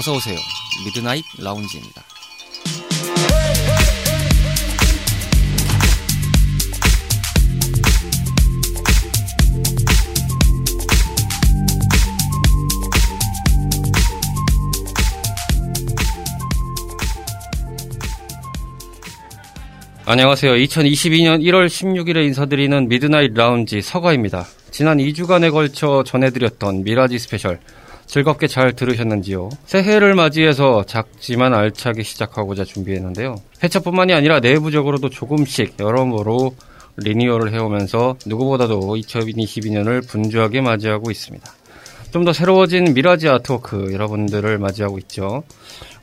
어서 0.00 0.14
오세요. 0.14 0.38
미드나잇 0.84 1.26
라운지입니다. 1.36 2.09
안녕하세요. 20.12 20.54
2022년 20.54 21.40
1월 21.40 21.66
16일에 21.68 22.24
인사드리는 22.24 22.88
미드나잇 22.88 23.32
라운지 23.32 23.80
서가입니다. 23.80 24.44
지난 24.72 24.98
2주간에 24.98 25.52
걸쳐 25.52 26.02
전해드렸던 26.04 26.82
미라지 26.82 27.16
스페셜 27.20 27.60
즐겁게 28.06 28.48
잘 28.48 28.72
들으셨는지요? 28.72 29.50
새해를 29.66 30.16
맞이해서 30.16 30.82
작지만 30.84 31.54
알차게 31.54 32.02
시작하고자 32.02 32.64
준비했는데요. 32.64 33.36
회차뿐만이 33.62 34.12
아니라 34.12 34.40
내부적으로도 34.40 35.10
조금씩 35.10 35.76
여러모로 35.78 36.56
리니어를 36.96 37.52
해오면서 37.52 38.16
누구보다도 38.26 38.80
2022년을 38.80 40.08
분주하게 40.08 40.60
맞이하고 40.60 41.12
있습니다. 41.12 41.52
좀 42.12 42.24
더 42.24 42.32
새로워진 42.32 42.92
미라지 42.94 43.28
아트워크 43.28 43.92
여러분들을 43.92 44.58
맞이하고 44.58 44.98
있죠. 44.98 45.42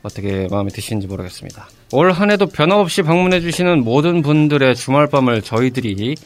어떻게 0.02 0.48
마음에 0.50 0.70
드시는지 0.70 1.06
모르겠습니다. 1.06 1.68
올 1.92 2.10
한 2.12 2.30
해도 2.30 2.46
변함없이 2.46 3.02
방문해주시는 3.02 3.84
모든 3.84 4.22
분들의 4.22 4.74
주말밤을 4.74 5.42
저희들이 5.42 6.16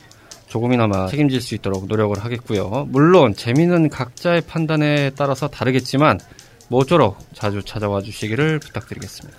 조금이나마 0.48 1.06
책임질 1.06 1.41
수 1.41 1.55
있도록 1.55 1.86
노력을 1.86 2.16
하겠고요. 2.19 2.86
물론 2.91 3.34
재미는 3.34 3.89
각자의 3.89 4.42
판단에 4.42 5.11
따라서 5.16 5.48
다르겠지만 5.48 6.19
모쪼록 6.69 7.19
자주 7.34 7.62
찾아와 7.62 8.00
주시기를 8.02 8.58
부탁드리겠습니다. 8.61 9.39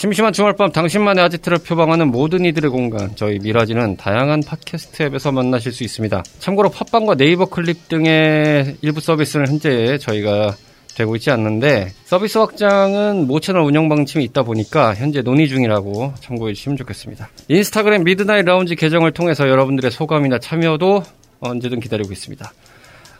심심한 0.00 0.32
주말밤 0.32 0.72
당신만의 0.72 1.22
아지트를 1.24 1.58
표방하는 1.58 2.10
모든 2.10 2.46
이들의 2.46 2.70
공간 2.70 3.14
저희 3.16 3.38
미라지는 3.38 3.98
다양한 3.98 4.40
팟캐스트 4.46 5.02
앱에서 5.02 5.30
만나실 5.30 5.72
수 5.72 5.84
있습니다. 5.84 6.22
참고로 6.38 6.70
팟빵과 6.70 7.16
네이버 7.16 7.44
클립 7.44 7.86
등의 7.90 8.78
일부 8.80 9.02
서비스는 9.02 9.46
현재 9.46 9.98
제휴가 9.98 10.56
되고 10.94 11.16
있지 11.16 11.30
않는데 11.30 11.92
서비스 12.06 12.38
확장은 12.38 13.26
모 13.26 13.40
채널 13.40 13.60
운영 13.60 13.90
방침이 13.90 14.24
있다 14.24 14.42
보니까 14.42 14.94
현재 14.94 15.20
논의 15.20 15.48
중이라고 15.48 16.14
참고해 16.20 16.54
주시면 16.54 16.78
좋겠습니다. 16.78 17.28
인스타그램 17.48 18.02
미드나잇 18.02 18.46
라운지 18.46 18.76
계정을 18.76 19.12
통해서 19.12 19.50
여러분들의 19.50 19.90
소감이나 19.90 20.38
참여도 20.38 21.02
언제든 21.40 21.78
기다리고 21.78 22.10
있습니다. 22.10 22.50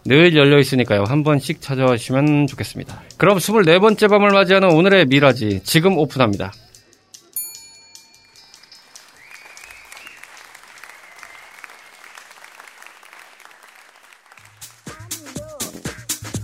늘 0.06 0.34
열려 0.34 0.58
있으니까요. 0.58 1.04
한 1.04 1.24
번씩 1.24 1.60
찾아와 1.60 1.98
주시면 1.98 2.46
좋겠습니다. 2.46 3.02
그럼 3.18 3.36
24번째 3.36 4.08
밤을 4.08 4.30
맞이하는 4.30 4.72
오늘의 4.72 5.08
미라지 5.08 5.60
지금 5.62 5.98
오픈합니다. 5.98 6.52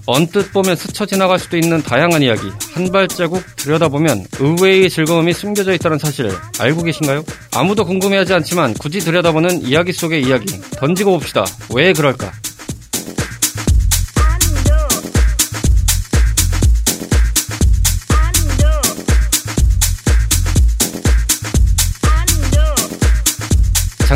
언뜻 0.06 0.52
보면 0.52 0.76
스쳐 0.76 1.04
지나갈 1.04 1.38
수도 1.38 1.56
있는 1.56 1.82
다양한 1.82 2.22
이야기 2.22 2.48
한 2.74 2.90
발자국 2.92 3.42
들여다보면 3.56 4.26
의외의 4.38 4.88
즐거움이 4.88 5.32
숨겨져 5.32 5.72
있다는 5.74 5.98
사실을 5.98 6.30
알고 6.60 6.82
계신가요? 6.82 7.24
아무도 7.54 7.84
궁금해하지 7.84 8.32
않지만 8.34 8.74
굳이 8.74 9.00
들여다보는 9.00 9.62
이야기 9.62 9.92
속의 9.92 10.22
이야기 10.22 10.46
던지고 10.76 11.18
봅시다. 11.18 11.44
왜 11.74 11.92
그럴까? 11.92 12.32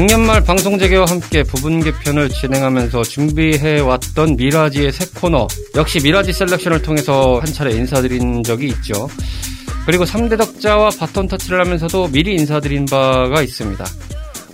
작년 0.00 0.24
말 0.24 0.42
방송 0.42 0.78
재개와 0.78 1.04
함께 1.04 1.42
부분 1.42 1.78
개편을 1.80 2.30
진행하면서 2.30 3.02
준비해왔던 3.02 4.36
미라지의 4.36 4.92
새 4.92 5.04
코너 5.14 5.46
역시 5.76 6.00
미라지 6.02 6.32
셀렉션을 6.32 6.80
통해서 6.80 7.38
한 7.38 7.52
차례 7.52 7.72
인사드린 7.72 8.42
적이 8.42 8.68
있죠. 8.68 9.10
그리고 9.84 10.04
3대 10.04 10.38
덕자와 10.38 10.88
바톤 10.98 11.28
터치를 11.28 11.60
하면서도 11.60 12.08
미리 12.12 12.34
인사드린 12.36 12.86
바가 12.86 13.42
있습니다. 13.42 13.84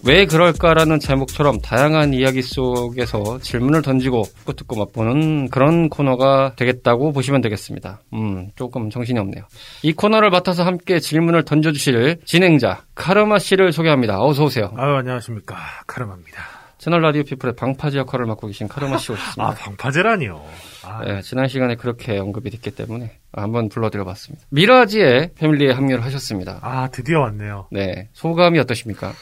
왜 0.06 0.24
그럴까라는 0.24 1.00
제목처럼 1.00 1.60
다양한 1.60 2.14
이야기 2.14 2.40
속에서 2.40 3.38
질문을 3.40 3.82
던지고 3.82 4.22
듣고 4.56 4.76
맛보는 4.76 5.48
그런 5.48 5.88
코너가 5.88 6.52
되겠다고 6.54 7.12
보시면 7.12 7.40
되겠습니다. 7.40 8.02
음, 8.12 8.50
조금 8.54 8.88
정신이 8.88 9.18
없네요. 9.18 9.44
이 9.82 9.92
코너를 9.92 10.30
맡아서 10.30 10.62
함께 10.62 11.00
질문을 11.00 11.44
던져주실 11.44 12.20
진행자 12.24 12.84
카르마 12.94 13.40
씨를 13.40 13.72
소개합니다. 13.72 14.22
어서 14.22 14.44
오세요. 14.44 14.72
아유, 14.76 14.94
안녕하십니까. 14.94 15.56
카르마입니다. 15.88 16.40
채널 16.78 17.02
라디오 17.02 17.24
피플의 17.24 17.56
방파제 17.56 17.98
역할을 17.98 18.26
맡고 18.26 18.46
계신 18.46 18.68
카르마 18.68 18.98
씨 18.98 19.10
오셨습니다. 19.10 19.42
아, 19.44 19.54
방파제라니요. 19.54 20.40
아, 20.84 21.04
네, 21.04 21.20
지난 21.22 21.48
시간에 21.48 21.74
그렇게 21.74 22.16
언급이 22.16 22.50
됐기 22.50 22.70
때문에 22.76 23.18
한번 23.32 23.68
불러드려봤습니다. 23.68 24.46
미라지의 24.50 25.30
패밀리에 25.36 25.72
합류를 25.72 26.04
하셨습니다. 26.04 26.60
아, 26.62 26.86
드디어 26.92 27.20
왔네요. 27.22 27.66
네, 27.72 28.08
소감이 28.12 28.60
어떠십니까? 28.60 29.12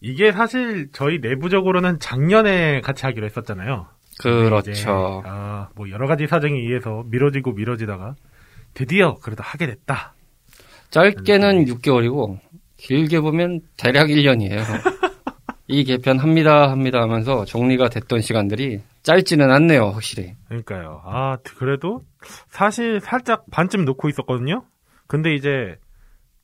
이게 0.00 0.32
사실 0.32 0.88
저희 0.92 1.18
내부적으로는 1.18 1.98
작년에 1.98 2.80
같이 2.80 3.04
하기로 3.06 3.26
했었잖아요. 3.26 3.86
근데 4.20 4.38
이제, 4.70 4.72
그렇죠. 4.72 5.22
아, 5.24 5.68
뭐 5.74 5.90
여러 5.90 6.06
가지 6.06 6.26
사정에 6.26 6.54
의해서 6.54 7.04
미뤄지고 7.06 7.52
미뤄지다가 7.52 8.14
드디어 8.74 9.16
그래도 9.18 9.42
하게 9.42 9.66
됐다. 9.66 10.14
짧게는 10.90 11.66
6개월이고 11.66 12.38
길게 12.76 13.20
보면 13.20 13.60
대략 13.76 14.08
1년이에요. 14.08 14.62
이 15.70 15.84
개편 15.84 16.18
합니다 16.18 16.70
합니다 16.70 17.02
하면서 17.02 17.44
정리가 17.44 17.90
됐던 17.90 18.22
시간들이 18.22 18.80
짧지는 19.02 19.50
않네요, 19.50 19.90
확실히. 19.90 20.34
그러니까요. 20.48 21.02
아, 21.04 21.36
그래도 21.58 22.02
사실 22.48 23.00
살짝 23.00 23.44
반쯤 23.50 23.84
놓고 23.84 24.08
있었거든요. 24.08 24.64
근데 25.06 25.34
이제 25.34 25.76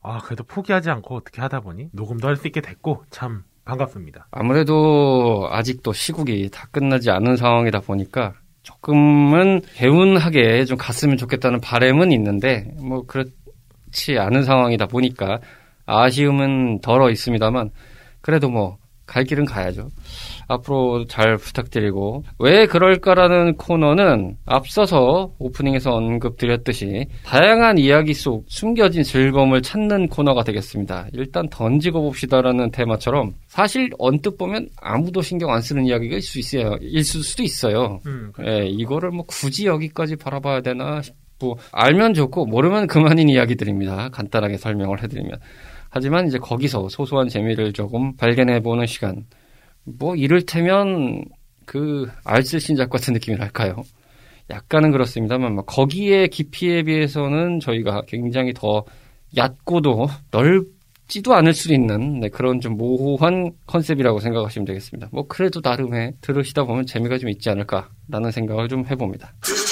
아, 0.04 0.18
그래도 0.18 0.44
포기하지 0.44 0.90
않고 0.90 1.16
어떻게 1.16 1.40
하다 1.40 1.60
보니 1.60 1.88
녹음도 1.92 2.28
할 2.28 2.36
수 2.36 2.46
있게 2.46 2.60
됐고 2.60 3.04
참 3.10 3.42
반갑습니다. 3.64 4.28
아무래도 4.30 5.48
아직도 5.50 5.92
시국이 5.94 6.50
다 6.52 6.68
끝나지 6.70 7.10
않은 7.10 7.36
상황이다 7.36 7.80
보니까 7.80 8.34
조금은 8.62 9.62
개운하게 9.74 10.64
좀 10.66 10.76
갔으면 10.76 11.16
좋겠다는 11.16 11.60
바람은 11.60 12.12
있는데 12.12 12.70
뭐 12.78 13.04
그렇지 13.06 14.18
않은 14.18 14.44
상황이다 14.44 14.86
보니까 14.86 15.40
아쉬움은 15.86 16.80
덜어 16.80 17.10
있습니다만 17.10 17.70
그래도 18.20 18.50
뭐 18.50 18.78
갈 19.06 19.24
길은 19.24 19.44
가야죠. 19.44 19.90
앞으로 20.46 21.06
잘 21.06 21.36
부탁드리고 21.36 22.24
왜 22.38 22.66
그럴까라는 22.66 23.56
코너는 23.56 24.36
앞서서 24.46 25.32
오프닝에서 25.38 25.92
언급드렸듯이 25.94 27.06
다양한 27.24 27.78
이야기 27.78 28.14
속 28.14 28.44
숨겨진 28.48 29.02
즐거움을 29.02 29.62
찾는 29.62 30.08
코너가 30.08 30.44
되겠습니다. 30.44 31.06
일단 31.12 31.48
던지고 31.48 32.02
봅시다라는 32.02 32.70
테마처럼 32.70 33.34
사실 33.46 33.90
언뜻 33.98 34.36
보면 34.36 34.68
아무도 34.80 35.22
신경 35.22 35.52
안 35.52 35.60
쓰는 35.60 35.86
이야기가 35.86 36.16
있을 36.16 36.42
수 36.42 36.56
있어요. 36.56 36.76
있을 36.80 37.22
수도 37.22 37.42
있어요. 37.42 38.00
음, 38.06 38.32
예, 38.44 38.66
이거를 38.66 39.10
뭐 39.10 39.24
굳이 39.26 39.66
여기까지 39.66 40.16
바라봐야 40.16 40.60
되나 40.60 41.02
싶고 41.02 41.58
알면 41.72 42.14
좋고 42.14 42.46
모르면 42.46 42.86
그만인 42.86 43.28
이야기들입니다. 43.28 44.10
간단하게 44.10 44.56
설명을 44.56 45.02
해드리면. 45.02 45.38
하지만 45.90 46.26
이제 46.26 46.38
거기서 46.38 46.88
소소한 46.88 47.28
재미를 47.28 47.72
조금 47.72 48.16
발견해보는 48.16 48.86
시간. 48.86 49.24
뭐 49.84 50.16
이를테면 50.16 51.24
그 51.66 52.10
알쓸 52.24 52.60
신작 52.60 52.90
같은 52.90 53.12
느낌이랄까요? 53.14 53.82
약간은 54.50 54.92
그렇습니다만 54.92 55.54
뭐 55.54 55.64
거기에 55.64 56.26
깊이에 56.28 56.82
비해서는 56.82 57.60
저희가 57.60 58.02
굉장히 58.06 58.52
더 58.52 58.84
얕고도 59.36 60.08
넓지도 60.30 61.34
않을 61.34 61.54
수 61.54 61.72
있는 61.72 62.20
네, 62.20 62.28
그런 62.28 62.60
좀 62.60 62.76
모호한 62.76 63.52
컨셉이라고 63.66 64.20
생각하시면 64.20 64.66
되겠습니다. 64.66 65.08
뭐 65.12 65.26
그래도 65.26 65.60
나름의 65.62 66.14
들으시다 66.20 66.64
보면 66.64 66.86
재미가 66.86 67.18
좀 67.18 67.30
있지 67.30 67.48
않을까라는 67.50 68.30
생각을 68.32 68.68
좀 68.68 68.86
해봅니다. 68.86 69.32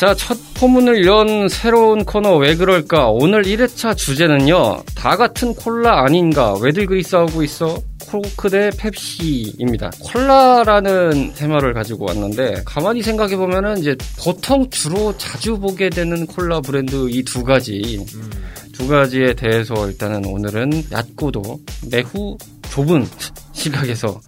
자, 0.00 0.14
첫 0.14 0.38
포문을 0.54 1.04
연 1.04 1.46
새로운 1.50 2.06
코너 2.06 2.38
왜 2.38 2.54
그럴까? 2.56 3.10
오늘 3.10 3.42
1회차 3.42 3.94
주제는요. 3.94 4.82
다 4.94 5.14
같은 5.14 5.54
콜라 5.54 6.04
아닌가? 6.04 6.54
왜들 6.58 6.86
그리 6.86 7.02
싸우고 7.02 7.42
있어? 7.42 7.78
코크 8.06 8.48
대 8.48 8.70
펩시입니다. 8.78 9.90
콜라라는 10.00 11.34
테마를 11.34 11.74
가지고 11.74 12.06
왔는데 12.06 12.62
가만히 12.64 13.02
생각해 13.02 13.36
보면은 13.36 13.76
이제 13.76 13.94
보통 14.18 14.70
주로 14.70 15.14
자주 15.18 15.58
보게 15.58 15.90
되는 15.90 16.26
콜라 16.26 16.62
브랜드 16.62 17.10
이 17.10 17.22
두 17.22 17.44
가지 17.44 18.02
음, 18.14 18.30
두 18.72 18.88
가지에 18.88 19.34
대해서 19.34 19.86
일단은 19.86 20.24
오늘은 20.24 20.84
얕고도 20.90 21.60
매우 21.90 22.38
좁은 22.70 23.06
시각에서 23.52 24.18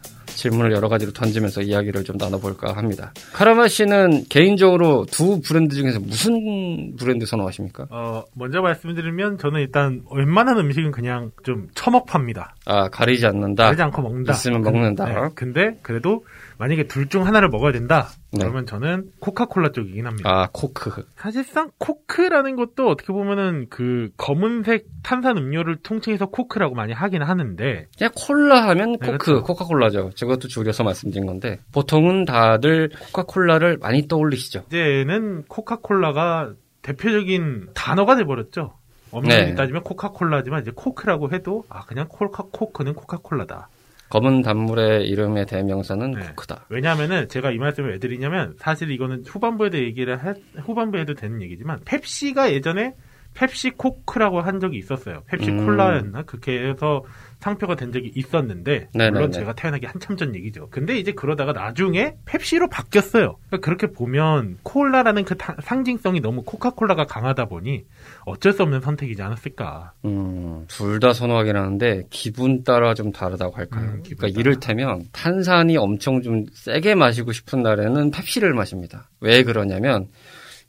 질문을 0.43 0.73
여러 0.73 0.89
가지로 0.89 1.13
던지면서 1.13 1.63
이야기를 1.63 2.03
좀 2.03 2.17
나눠볼까 2.19 2.73
합니다. 2.77 3.13
카라마 3.33 3.69
씨는 3.69 4.25
개인적으로 4.29 5.07
두 5.09 5.41
브랜드 5.41 5.77
중에서 5.77 6.01
무슨 6.01 6.97
브랜드 6.97 7.27
선호하십니까? 7.27 7.87
어, 7.91 8.25
먼저 8.35 8.61
말씀드리면 8.61 9.39
저는 9.39 9.61
일단 9.61 10.03
웬만한 10.11 10.59
음식은 10.59 10.91
그냥 10.91 11.31
좀 11.45 11.69
처먹팝니다. 11.75 12.57
아 12.67 12.89
가리지 12.89 13.25
않는다. 13.27 13.65
가리지 13.67 13.83
않고 13.83 14.03
먹는다. 14.03 14.33
있으면 14.33 14.63
먹는다. 14.63 15.05
네, 15.05 15.15
근데 15.37 15.79
그래도 15.83 16.25
만약에 16.63 16.85
둘 16.87 17.09
중 17.09 17.27
하나를 17.27 17.49
먹어야 17.49 17.73
된다. 17.73 18.07
네. 18.31 18.39
그러면 18.39 18.67
저는 18.67 19.11
코카콜라 19.19 19.73
쪽이긴 19.73 20.07
합니다. 20.07 20.31
아 20.31 20.49
코크. 20.53 21.05
사실상 21.17 21.73
코크라는 21.79 22.55
것도 22.55 22.89
어떻게 22.89 23.13
보면은 23.13 23.67
그 23.69 24.11
검은색 24.17 24.87
탄산 25.03 25.37
음료를 25.39 25.79
통칭해서 25.83 26.27
코크라고 26.27 26.77
많이 26.77 26.93
하긴 26.93 27.23
하는데 27.23 27.89
그냥 27.99 28.13
콜라 28.15 28.69
하면 28.69 28.93
네, 28.93 29.11
코크, 29.11 29.19
그렇죠. 29.19 29.43
코카콜라죠. 29.43 30.11
저것도 30.15 30.47
줄여서 30.47 30.85
말씀드린 30.85 31.27
건데 31.27 31.59
보통은 31.73 32.27
다들 32.27 32.91
코카콜라를 32.91 33.79
많이 33.79 34.07
떠올리시죠. 34.07 34.63
이제는 34.69 35.43
코카콜라가 35.49 36.53
대표적인 36.83 37.71
단어가 37.75 38.15
돼버렸죠. 38.15 38.75
엄밀히 39.11 39.35
네. 39.37 39.55
따지면 39.57 39.83
코카콜라지만 39.83 40.63
이제 40.63 40.71
코크라고 40.75 41.33
해도 41.33 41.65
아 41.69 41.85
그냥 41.87 42.07
코카 42.09 42.45
코크는 42.53 42.95
코카콜라다. 42.95 43.69
검은 44.13 44.43
단물의 44.43 45.09
이름의 45.09 45.47
대명사는 45.47 46.11
네. 46.11 46.21
코크다. 46.21 46.67
왜냐하면은 46.69 47.31
제가 47.31 47.51
이 47.51 47.57
말씀을 47.57 47.93
왜 47.93 47.99
드리냐면 47.99 48.55
사실 48.59 48.91
이거는 48.91 49.25
후반부에도 49.27 49.79
얘기를 49.79 50.23
해, 50.23 50.35
후반부에 50.61 51.01
해도 51.01 51.15
되는 51.15 51.41
얘기지만 51.41 51.81
펩시가 51.87 52.53
예전에 52.53 52.95
펩시 53.35 53.71
코크라고 53.71 54.41
한 54.41 54.61
적이 54.61 54.79
있었어요. 54.79 55.23
펩시 55.27 55.51
음. 55.51 55.65
콜라였나 55.67 56.23
그렇게 56.23 56.61
해서 56.69 57.03
상표가 57.41 57.75
된 57.75 57.91
적이 57.93 58.13
있었는데 58.15 58.89
네네네. 58.95 59.11
물론 59.11 59.33
제가 59.33 59.55
태어나기 59.55 59.87
한참 59.87 60.17
전 60.17 60.35
얘기죠. 60.37 60.69
근데 60.71 60.97
이제 60.97 61.11
그러다가 61.13 61.53
나중에 61.53 62.15
펩시로 62.25 62.69
바뀌었어요. 62.69 63.37
그러니까 63.49 63.57
그렇게 63.65 63.89
보면 63.89 64.59
콜라라는 64.63 65.25
그 65.25 65.37
타- 65.37 65.57
상징성이 65.61 66.21
너무 66.21 66.43
코카콜라가 66.45 67.07
강하다 67.07 67.47
보니 67.47 67.85
어쩔 68.27 68.53
수 68.53 68.63
없는 68.63 68.81
선택이지 68.81 69.21
않았을까. 69.23 69.93
음, 70.05 70.67
둘 70.69 71.01
다 71.01 71.13
선호하긴 71.13 71.57
하는데 71.57 72.05
기분 72.11 72.63
따라 72.63 72.95
좀 72.95 73.11
다르다고 73.11 73.57
할까요? 73.57 73.83
음, 73.87 74.03
그러니까 74.05 74.29
따라. 74.29 74.33
이를테면 74.39 75.03
탄산이 75.11 75.77
엄청 75.79 76.23
좀 76.23 76.45
세게 76.53 76.95
마시고 76.95 77.33
싶은 77.33 77.63
날에는 77.65 78.13
펩시를 78.13 78.55
마십니다. 78.55 79.09
왜 79.21 79.43
그러냐면 79.43 80.07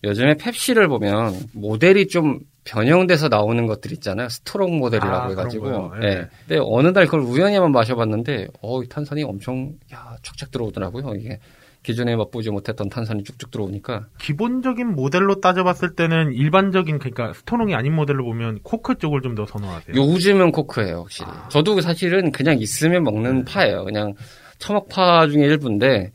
요즘에 0.04 0.36
펩시를 0.36 0.88
보면 0.88 1.34
모델이 1.54 2.08
좀 2.08 2.40
변형돼서 2.66 3.28
나오는 3.30 3.68
것들 3.68 3.92
있잖아요. 3.94 4.30
strong 4.30 4.78
모델이라고 4.78 5.16
아, 5.16 5.30
해가지고. 5.30 5.92
예. 6.02 6.08
예. 6.08 6.28
근데 6.48 6.62
어느 6.66 6.88
날 6.90 7.06
그걸 7.06 7.22
우연히 7.22 7.56
한번 7.56 7.72
마셔봤는데, 7.72 8.48
어, 8.62 8.82
이 8.84 8.88
탄산이 8.88 9.24
엄청, 9.24 9.74
야, 9.94 10.16
축착 10.22 10.52
들어오더라고요. 10.52 11.16
이게 11.16 11.40
기존에 11.84 12.16
맛보지 12.16 12.50
못했던 12.50 12.88
탄산이 12.88 13.24
쭉쭉 13.26 13.52
들어오니까. 13.52 14.08
기본적인 14.20 14.88
모델로 14.96 15.42
따져봤을 15.42 15.96
때는 15.96 16.32
일반적인 16.34 16.98
그러니까 17.00 17.34
strong이 17.34 17.76
아닌 17.76 17.94
모델로 17.94 18.24
보면 18.24 18.60
코크 18.64 18.96
쪽을 18.96 19.22
좀 19.22 19.36
더 19.36 19.46
선호하세요. 19.46 19.96
요즘은 19.96 20.52
코크예요, 20.54 21.02
확실히. 21.02 21.30
아. 21.30 21.50
저도 21.50 21.82
사실은 21.82 22.32
그냥 22.32 22.58
있으면 22.60 23.04
먹는 23.04 23.44
파예요. 23.46 23.84
그냥 23.84 24.14
처먹파 24.60 25.28
중에 25.28 25.44
일부인데 25.44 26.12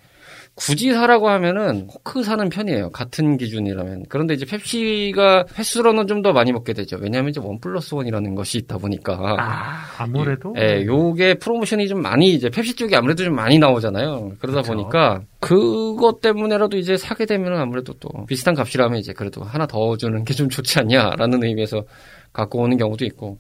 굳이 0.59 0.93
사라고 0.93 1.29
하면은 1.29 1.87
코크 1.87 2.23
사는 2.23 2.49
편이에요. 2.49 2.91
같은 2.91 3.37
기준이라면. 3.37 4.05
그런데 4.09 4.35
이제 4.35 4.45
펩시가 4.45 5.45
횟수로는 5.57 6.07
좀 6.07 6.19
더 6.23 6.33
많이 6.33 6.51
먹게 6.53 6.73
되죠. 6.73 6.97
왜냐하면 7.01 7.31
이제 7.31 7.41
one 7.41 7.61
plus 7.61 7.95
one이라는 7.95 8.35
것이 8.35 8.59
있다 8.59 8.79
보니까. 8.79 9.37
아, 9.39 9.85
아무래도 10.03 10.53
예, 10.59 10.85
요게 10.85 11.35
프로모션이 11.35 11.87
좀 11.87 12.03
많이 12.03 12.35
이제 12.35 12.51
펩시 12.51 12.75
쪽이 12.75 12.97
아무래도 12.97 13.23
좀 13.23 13.37
많이 13.37 13.59
나오잖아요. 13.59 14.33
그러다 14.41 14.63
그쵸. 14.63 14.73
보니까 14.73 15.21
그것 15.39 16.21
때문에라도 16.21 16.77
이제 16.77 16.97
사게 16.97 17.25
되면 17.25 17.57
아무래도 17.61 17.93
또 18.01 18.09
비슷한 18.27 18.55
값이라면 18.57 18.99
이제 18.99 19.13
그래도 19.13 19.45
하나 19.45 19.67
더 19.67 19.97
주는 19.97 20.25
게 20.25 20.35
좀 20.35 20.49
좋지 20.49 20.81
않냐라는 20.81 21.45
의미에서 21.45 21.85
갖고 22.33 22.61
오는 22.63 22.77
경우도 22.77 23.05
있고 23.05 23.39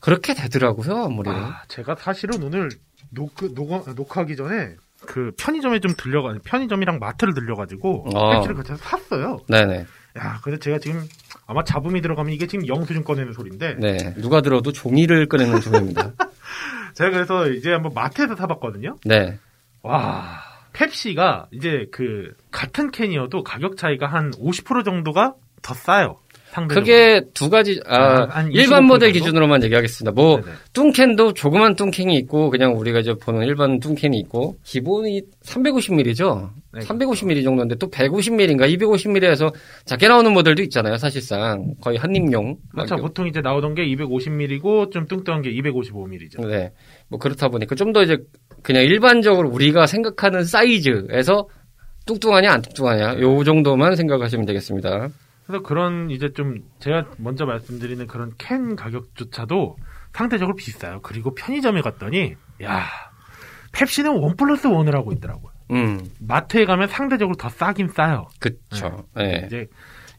그렇게 0.00 0.32
되더라고요 0.34 1.04
아무래도. 1.04 1.36
아, 1.36 1.62
제가 1.68 1.96
사실은 1.96 2.42
오늘 2.42 2.70
녹, 3.10 3.32
녹, 3.54 3.84
녹화하기 3.94 4.36
전에 4.36 4.74
그 5.06 5.32
편의점에 5.38 5.80
좀 5.80 5.94
들려가 5.96 6.34
편의점이랑 6.44 6.98
마트를 6.98 7.34
들려가지고 7.34 8.06
아. 8.14 8.30
팩시를 8.34 8.54
같이 8.56 8.74
샀어요. 8.76 9.38
네네. 9.48 9.86
야, 10.18 10.40
근데 10.42 10.58
제가 10.58 10.78
지금 10.78 11.06
아마 11.46 11.64
잡음이 11.64 12.00
들어가면 12.00 12.32
이게 12.32 12.46
지금 12.46 12.66
영수증 12.66 13.04
꺼내는 13.04 13.32
소리인데 13.32 13.76
네. 13.78 14.14
누가 14.14 14.40
들어도 14.40 14.72
종이를 14.72 15.26
꺼내는 15.26 15.60
종입니다. 15.60 16.12
제가 16.94 17.10
그래서 17.10 17.48
이제 17.48 17.70
한번 17.72 17.92
마트에서 17.94 18.34
사봤거든요. 18.34 18.96
네. 19.04 19.38
와, 19.82 20.40
펩시가 20.72 21.46
이제 21.52 21.86
그 21.92 22.34
같은 22.50 22.90
캔이어도 22.90 23.42
가격 23.42 23.76
차이가 23.76 24.06
한 24.06 24.30
50% 24.32 24.84
정도가 24.84 25.34
더 25.62 25.74
싸요. 25.74 26.18
그게 26.68 27.22
두 27.34 27.50
가지, 27.50 27.80
아, 27.86 27.96
아, 27.96 28.26
한 28.30 28.52
일반 28.52 28.84
25% 28.84 28.86
모델 28.86 29.12
정도? 29.12 29.18
기준으로만 29.18 29.62
얘기하겠습니다. 29.64 30.12
뭐, 30.12 30.40
네네. 30.40 30.56
뚱캔도 30.72 31.34
조그만 31.34 31.76
뚱캔이 31.76 32.16
있고, 32.18 32.50
그냥 32.50 32.76
우리가 32.76 33.00
이제 33.00 33.14
보는 33.14 33.46
일반 33.46 33.78
뚱캔이 33.78 34.18
있고, 34.20 34.56
기본이 34.64 35.22
350ml죠? 35.44 36.50
네, 36.72 36.80
350ml 36.80 37.44
정도인데, 37.44 37.76
또 37.76 37.88
150ml인가 37.90 38.68
250ml에서 38.78 39.52
작게 39.84 40.08
나오는 40.08 40.32
모델도 40.32 40.62
있잖아요, 40.62 40.96
사실상. 40.96 41.74
거의 41.80 41.98
한입용. 41.98 42.56
그렇죠. 42.72 42.94
막 42.96 43.02
보통 43.02 43.26
이제 43.28 43.40
나오던 43.40 43.74
게 43.74 43.84
250ml고 43.86 44.90
좀 44.90 45.06
뚱뚱한 45.06 45.42
게 45.42 45.50
255ml죠. 45.52 46.46
네. 46.48 46.72
뭐 47.08 47.18
그렇다 47.18 47.48
보니까 47.48 47.74
좀 47.74 47.90
더 47.90 48.02
이제 48.04 48.16
그냥 48.62 48.84
일반적으로 48.84 49.48
우리가 49.50 49.86
생각하는 49.88 50.44
사이즈에서 50.44 51.48
뚱뚱하냐 52.06 52.52
안 52.52 52.62
뚱뚱하냐 52.62 53.18
요 53.20 53.42
정도만 53.42 53.96
생각하시면 53.96 54.46
되겠습니다. 54.46 55.08
그래서 55.50 55.62
그런 55.64 56.10
이제 56.10 56.32
좀 56.32 56.62
제가 56.78 57.06
먼저 57.18 57.44
말씀드리는 57.44 58.06
그런 58.06 58.32
캔 58.38 58.76
가격조차도 58.76 59.76
상대적으로 60.12 60.56
비싸요. 60.56 61.00
그리고 61.02 61.34
편의점에 61.34 61.82
갔더니 61.82 62.36
야 62.62 62.84
펩시는 63.72 64.12
원 64.12 64.36
플러스 64.36 64.68
원을 64.68 64.94
하고 64.94 65.12
있더라고요. 65.12 65.52
음, 65.72 66.00
마트에 66.20 66.64
가면 66.64 66.88
상대적으로 66.88 67.36
더 67.36 67.48
싸긴 67.48 67.88
싸요. 67.88 68.28
그쵸. 68.38 69.04
네. 69.16 69.42
이제 69.46 69.66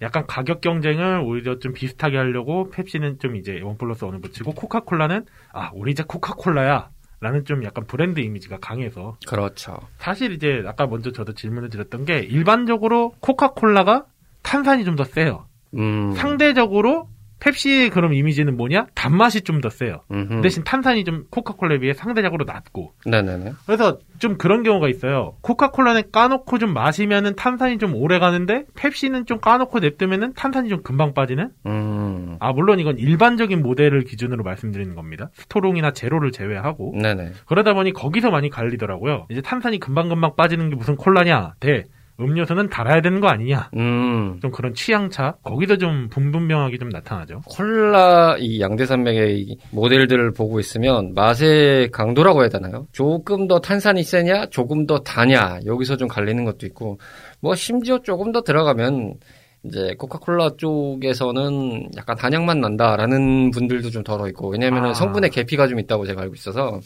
약간 0.01 0.25
가격 0.27 0.59
경쟁을 0.59 1.21
오히려 1.25 1.59
좀 1.59 1.73
비슷하게 1.73 2.17
하려고 2.17 2.69
펩시는 2.69 3.19
좀 3.19 3.37
이제 3.37 3.61
원 3.61 3.77
플러스 3.77 4.03
원을 4.03 4.19
붙이고 4.19 4.51
코카콜라는 4.53 5.25
아 5.53 5.71
우리 5.73 5.91
이제 5.91 6.03
코카콜라야 6.05 6.89
라는 7.21 7.45
좀 7.45 7.63
약간 7.63 7.85
브랜드 7.85 8.19
이미지가 8.19 8.57
강해서 8.59 9.15
그렇죠. 9.27 9.77
사실 9.97 10.33
이제 10.33 10.63
아까 10.65 10.87
먼저 10.87 11.11
저도 11.11 11.33
질문을 11.33 11.69
드렸던 11.69 12.05
게 12.05 12.19
일반적으로 12.19 13.13
코카콜라가 13.19 14.05
탄산이 14.43 14.83
좀 14.85 14.95
더 14.95 15.03
세요. 15.03 15.45
음. 15.77 16.11
상대적으로 16.13 17.07
펩시의 17.39 17.89
그런 17.89 18.13
이미지는 18.13 18.55
뭐냐? 18.55 18.85
단맛이 18.93 19.41
좀 19.41 19.61
더 19.61 19.69
세요. 19.71 20.01
음흠. 20.11 20.41
대신 20.41 20.63
탄산이 20.63 21.03
좀 21.05 21.23
코카콜라에 21.31 21.79
비해 21.79 21.93
상대적으로 21.93 22.45
낮고. 22.45 22.93
네네네. 23.07 23.53
그래서 23.65 23.97
좀 24.19 24.37
그런 24.37 24.61
경우가 24.61 24.87
있어요. 24.89 25.37
코카콜라는 25.41 26.11
까놓고 26.11 26.59
좀 26.59 26.71
마시면은 26.73 27.35
탄산이 27.35 27.79
좀 27.79 27.95
오래 27.95 28.19
가는데 28.19 28.65
펩시는 28.75 29.25
좀 29.25 29.39
까놓고 29.39 29.79
냅두면은 29.79 30.33
탄산이 30.33 30.69
좀 30.69 30.83
금방 30.83 31.15
빠지는? 31.15 31.49
음. 31.65 32.35
아, 32.39 32.51
물론 32.53 32.79
이건 32.79 32.99
일반적인 32.99 33.63
모델을 33.63 34.03
기준으로 34.03 34.43
말씀드리는 34.43 34.93
겁니다. 34.93 35.31
스토롱이나 35.33 35.93
제로를 35.93 36.31
제외하고. 36.31 36.93
네네. 37.01 37.31
그러다 37.47 37.73
보니 37.73 37.93
거기서 37.93 38.29
많이 38.29 38.51
갈리더라고요. 38.51 39.25
이제 39.31 39.41
탄산이 39.41 39.79
금방금방 39.79 40.35
빠지는 40.35 40.69
게 40.69 40.75
무슨 40.75 40.95
콜라냐? 40.95 41.55
대 41.59 41.85
음료수는 42.21 42.69
달아야 42.69 43.01
되는 43.01 43.19
거 43.19 43.27
아니냐? 43.27 43.71
음. 43.75 44.39
좀 44.41 44.51
그런 44.51 44.73
취향차 44.73 45.35
거기서 45.43 45.77
좀 45.77 46.09
분분명하게 46.09 46.77
좀 46.77 46.89
나타나죠. 46.89 47.41
콜라 47.45 48.35
이 48.39 48.61
양대산맥의 48.61 49.39
이 49.39 49.57
모델들을 49.71 50.33
보고 50.33 50.59
있으면 50.59 51.13
맛의 51.13 51.91
강도라고 51.91 52.41
해야 52.41 52.49
되나요? 52.49 52.87
조금 52.91 53.47
더 53.47 53.59
탄산이 53.59 54.03
세냐, 54.03 54.47
조금 54.47 54.85
더 54.85 54.99
다냐 54.99 55.59
여기서 55.65 55.97
좀 55.97 56.07
갈리는 56.07 56.43
것도 56.45 56.65
있고 56.67 56.99
뭐 57.39 57.55
심지어 57.55 57.99
조금 57.99 58.31
더 58.31 58.41
들어가면 58.41 59.15
이제 59.63 59.93
코카콜라 59.97 60.51
쪽에서는 60.57 61.89
약간 61.95 62.15
단향만 62.17 62.61
난다라는 62.61 63.51
분들도 63.51 63.91
좀 63.91 64.03
덜어 64.03 64.27
있고 64.29 64.49
왜냐하면 64.49 64.85
아. 64.85 64.93
성분의 64.93 65.29
계피가 65.29 65.67
좀 65.67 65.79
있다고 65.79 66.07
제가 66.07 66.21
알고 66.21 66.33
있어서 66.33 66.79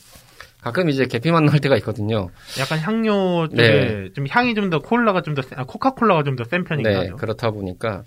가끔 0.66 0.90
이제 0.90 1.06
계피 1.06 1.30
맛날 1.30 1.60
때가 1.60 1.78
있거든요. 1.78 2.30
약간 2.60 2.80
향료 2.80 3.48
쪽에 3.48 3.62
네. 3.62 4.10
좀 4.16 4.26
향이 4.28 4.56
좀 4.56 4.72
더 4.72 4.80
콜라가 4.80 5.22
좀더 5.22 5.44
아, 5.56 5.64
코카콜라가 5.64 6.24
좀 6.24 6.36
더 6.36 6.44
센 6.50 6.64
편인가 6.64 6.90
네, 6.90 7.10
그렇다 7.12 7.52
보니까 7.52 8.02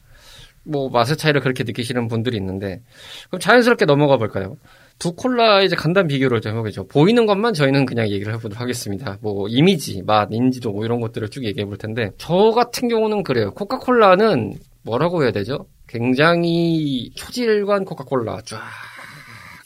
뭐 0.65 0.91
맛의 0.91 1.17
차이를 1.17 1.41
그렇게 1.41 1.63
느끼시는 1.63 2.09
분들이 2.09 2.37
있는데 2.37 2.83
그럼 3.31 3.39
자연스럽게 3.41 3.85
넘어가 3.85 4.17
볼까요? 4.17 4.57
두 4.99 5.13
콜라 5.13 5.63
이제 5.63 5.77
간단 5.77 6.09
비교를 6.09 6.41
좀 6.41 6.53
해보겠죠. 6.55 6.89
보이는 6.89 7.25
것만 7.27 7.55
저희는 7.55 7.87
그냥 7.87 8.09
얘기를 8.09 8.33
해보도록 8.35 8.61
하겠습니다. 8.61 9.19
뭐 9.23 9.47
이미지, 9.49 10.03
맛, 10.05 10.29
인지도 10.33 10.73
뭐 10.73 10.85
이런 10.85 11.01
것들을 11.01 11.29
쭉 11.29 11.45
얘기해 11.45 11.65
볼 11.65 11.77
텐데 11.79 12.11
저 12.19 12.51
같은 12.51 12.89
경우는 12.89 13.23
그래요. 13.23 13.53
코카콜라는 13.53 14.55
뭐라고 14.83 15.23
해야 15.23 15.31
되죠? 15.31 15.67
굉장히 15.87 17.13
초질관 17.15 17.85
코카콜라 17.85 18.41
쫙 18.45 18.61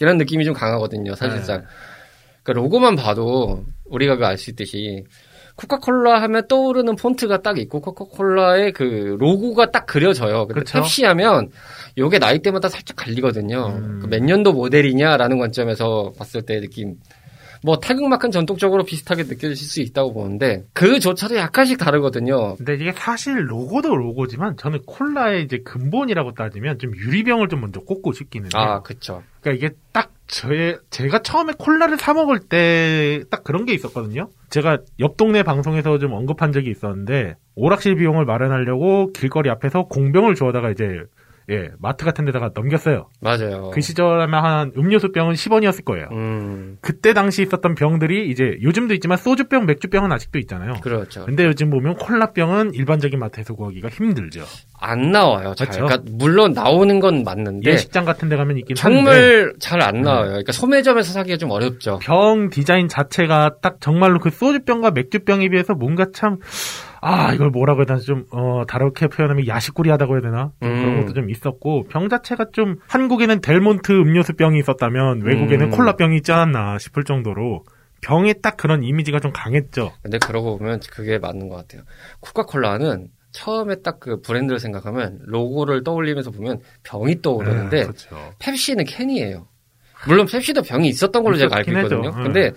이런 0.00 0.18
느낌이 0.18 0.44
좀 0.44 0.52
강하거든요. 0.52 1.14
사실상 1.14 1.60
네. 1.60 1.66
그 2.42 2.50
로고만 2.52 2.96
봐도 2.96 3.64
우리가 3.86 4.16
그 4.16 4.24
알 4.24 4.36
수 4.38 4.50
있듯이 4.50 5.04
코카콜라 5.54 6.22
하면 6.22 6.48
떠오르는 6.48 6.96
폰트가 6.96 7.42
딱 7.42 7.58
있고 7.58 7.80
코카콜라의 7.80 8.72
그 8.72 9.16
로고가 9.20 9.70
딱 9.70 9.86
그려져요. 9.86 10.46
근데 10.46 10.60
그쵸. 10.60 10.78
펩시 10.80 11.04
하면 11.04 11.50
요게 11.98 12.18
나이대마다 12.18 12.68
살짝 12.70 12.96
갈리거든요. 12.96 13.66
음. 13.76 14.00
그 14.00 14.06
몇 14.08 14.22
년도 14.22 14.54
모델이냐라는 14.54 15.38
관점에서 15.38 16.12
봤을 16.18 16.42
때 16.42 16.60
느낌. 16.60 16.96
뭐 17.64 17.78
태극마크는 17.78 18.32
전통적으로 18.32 18.82
비슷하게 18.82 19.22
느껴질 19.24 19.54
수 19.56 19.80
있다고 19.82 20.12
보는데 20.14 20.64
그조차도 20.72 21.36
약간씩 21.36 21.78
다르거든요. 21.78 22.56
근데 22.56 22.74
이게 22.74 22.92
사실 22.96 23.48
로고도 23.48 23.94
로고지만 23.94 24.56
저는 24.56 24.80
콜라의 24.84 25.44
이제 25.44 25.58
근본이라고 25.64 26.32
따지면 26.34 26.78
좀 26.80 26.90
유리병을 26.96 27.48
좀 27.48 27.60
먼저 27.60 27.78
꽂고 27.80 28.14
싶기는 28.14 28.46
해요. 28.52 28.62
아, 28.64 28.80
그쵸. 28.82 29.22
그러니까 29.42 29.64
이게 29.66 29.76
딱 29.92 30.11
저의 30.32 30.78
제가 30.88 31.20
처음에 31.20 31.52
콜라를 31.58 31.98
사 31.98 32.14
먹을 32.14 32.40
때 32.40 33.22
딱 33.30 33.44
그런 33.44 33.66
게 33.66 33.74
있었거든요. 33.74 34.28
제가 34.48 34.78
옆 35.00 35.16
동네 35.18 35.42
방송에서 35.42 35.98
좀 35.98 36.12
언급한 36.12 36.52
적이 36.52 36.70
있었는데 36.70 37.36
오락실 37.54 37.96
비용을 37.96 38.24
마련하려고 38.24 39.12
길거리 39.12 39.50
앞에서 39.50 39.84
공병을 39.84 40.34
주워다가 40.34 40.70
이제 40.70 41.02
예 41.50 41.70
마트 41.80 42.04
같은 42.04 42.24
데다가 42.24 42.50
넘겼어요. 42.54 43.08
맞아요. 43.20 43.70
그 43.74 43.80
시절에 43.80 44.26
한 44.30 44.72
음료수 44.76 45.12
병은 45.12 45.34
10원이었을 45.34 45.84
거예요. 45.84 46.08
음, 46.12 46.78
그때 46.80 47.12
당시 47.14 47.42
있었던 47.42 47.74
병들이 47.74 48.28
이제 48.30 48.56
요즘도 48.62 48.94
있지만 48.94 49.18
소주병, 49.18 49.66
맥주병은 49.66 50.12
아직도 50.12 50.38
있잖아요. 50.38 50.74
그렇죠. 50.82 51.24
근데 51.26 51.44
요즘 51.44 51.70
보면 51.70 51.96
콜라병은 51.96 52.74
일반적인 52.74 53.18
마트에서 53.18 53.54
구하기가 53.54 53.88
힘들죠. 53.88 54.44
안 54.78 55.10
나와요. 55.12 55.54
잘. 55.54 55.66
그쵸. 55.68 55.84
그러니까 55.84 56.10
물론 56.12 56.52
나오는 56.52 57.00
건 57.00 57.22
맞는데 57.24 57.70
예 57.70 57.76
식장 57.76 58.04
같은 58.04 58.28
데 58.28 58.36
가면 58.36 58.58
있긴 58.58 58.76
정말 58.76 59.52
잘 59.58 59.82
안 59.82 60.02
나와요. 60.02 60.26
그러니까 60.28 60.52
소매점에서 60.52 61.12
사기가 61.12 61.36
좀 61.38 61.50
어렵죠. 61.50 61.98
병 62.02 62.50
디자인 62.50 62.86
자체가 62.88 63.56
딱 63.62 63.80
정말로 63.80 64.20
그 64.20 64.30
소주병과 64.30 64.92
맥주병에 64.92 65.48
비해서 65.48 65.74
뭔가 65.74 66.06
참, 66.12 66.38
아, 67.04 67.34
이걸 67.34 67.50
뭐라고 67.50 67.80
해야 67.80 67.86
되나, 67.86 67.98
좀, 67.98 68.26
어, 68.30 68.62
다르게 68.66 69.08
표현하면 69.08 69.48
야식꾸리하다고 69.48 70.14
해야 70.14 70.20
되나? 70.22 70.52
좀 70.62 70.70
그런 70.70 70.84
음. 70.94 71.00
것도 71.00 71.14
좀 71.14 71.30
있었고, 71.30 71.84
병 71.88 72.08
자체가 72.08 72.46
좀, 72.52 72.76
한국에는 72.86 73.40
델몬트 73.40 73.90
음료수 73.92 74.34
병이 74.34 74.58
있었다면, 74.60 75.22
외국에는 75.22 75.66
음. 75.66 75.70
콜라병이 75.72 76.16
있지 76.18 76.30
않았나 76.30 76.78
싶을 76.78 77.02
정도로, 77.02 77.64
병에 78.02 78.34
딱 78.34 78.56
그런 78.56 78.84
이미지가 78.84 79.18
좀 79.18 79.32
강했죠. 79.32 79.92
근데 80.02 80.18
그러고 80.18 80.58
보면 80.58 80.80
그게 80.90 81.18
맞는 81.18 81.48
것 81.48 81.56
같아요. 81.56 81.82
코카콜라는 82.20 83.08
처음에 83.32 83.76
딱 83.82 83.98
그 84.00 84.20
브랜드를 84.20 84.58
생각하면 84.58 85.20
로고를 85.24 85.84
떠올리면서 85.84 86.30
보면 86.32 86.60
병이 86.82 87.22
떠오르는데 87.22 87.76
네, 87.76 87.82
그렇죠. 87.84 88.16
펩시는 88.40 88.84
캔이에요. 88.84 89.46
물론 90.08 90.26
펩시도 90.26 90.62
병이 90.62 90.88
있었던 90.88 91.22
걸로 91.22 91.36
제가 91.36 91.56
알고. 91.58 91.70
있거든요. 91.70 92.12
응. 92.16 92.22
근데 92.24 92.50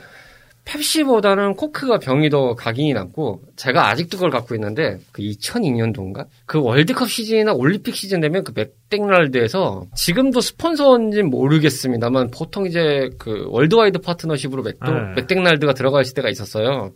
펩시보다는 0.66 1.56
코크가 1.56 2.00
병이 2.00 2.30
더 2.30 2.56
각인이 2.56 2.94
남고 2.94 3.42
제가 3.56 3.88
아직도 3.90 4.18
그걸 4.18 4.32
갖고 4.32 4.56
있는데 4.56 4.98
그 5.12 5.22
2002년도인가 5.22 6.26
그 6.46 6.60
월드컵 6.60 7.10
시즌이나 7.10 7.54
올림픽 7.54 7.96
시즌 7.96 8.20
되면 8.20 8.44
그 8.44 8.54
맥땡랄드에서 8.56 9.86
지금도 9.96 10.42
스폰서인지는 10.42 11.30
모르겠습니다만 11.30 12.32
보통 12.32 12.66
이제 12.66 13.10
그 13.20 13.46
worldwide 13.50 14.00
파트너십으로 14.00 14.64
맥도, 14.64 14.92
네. 14.92 15.14
맥땡랄드가 15.16 15.74
들어가 15.74 16.02
있을 16.02 16.16
때가 16.16 16.30
있었어요. 16.30 16.92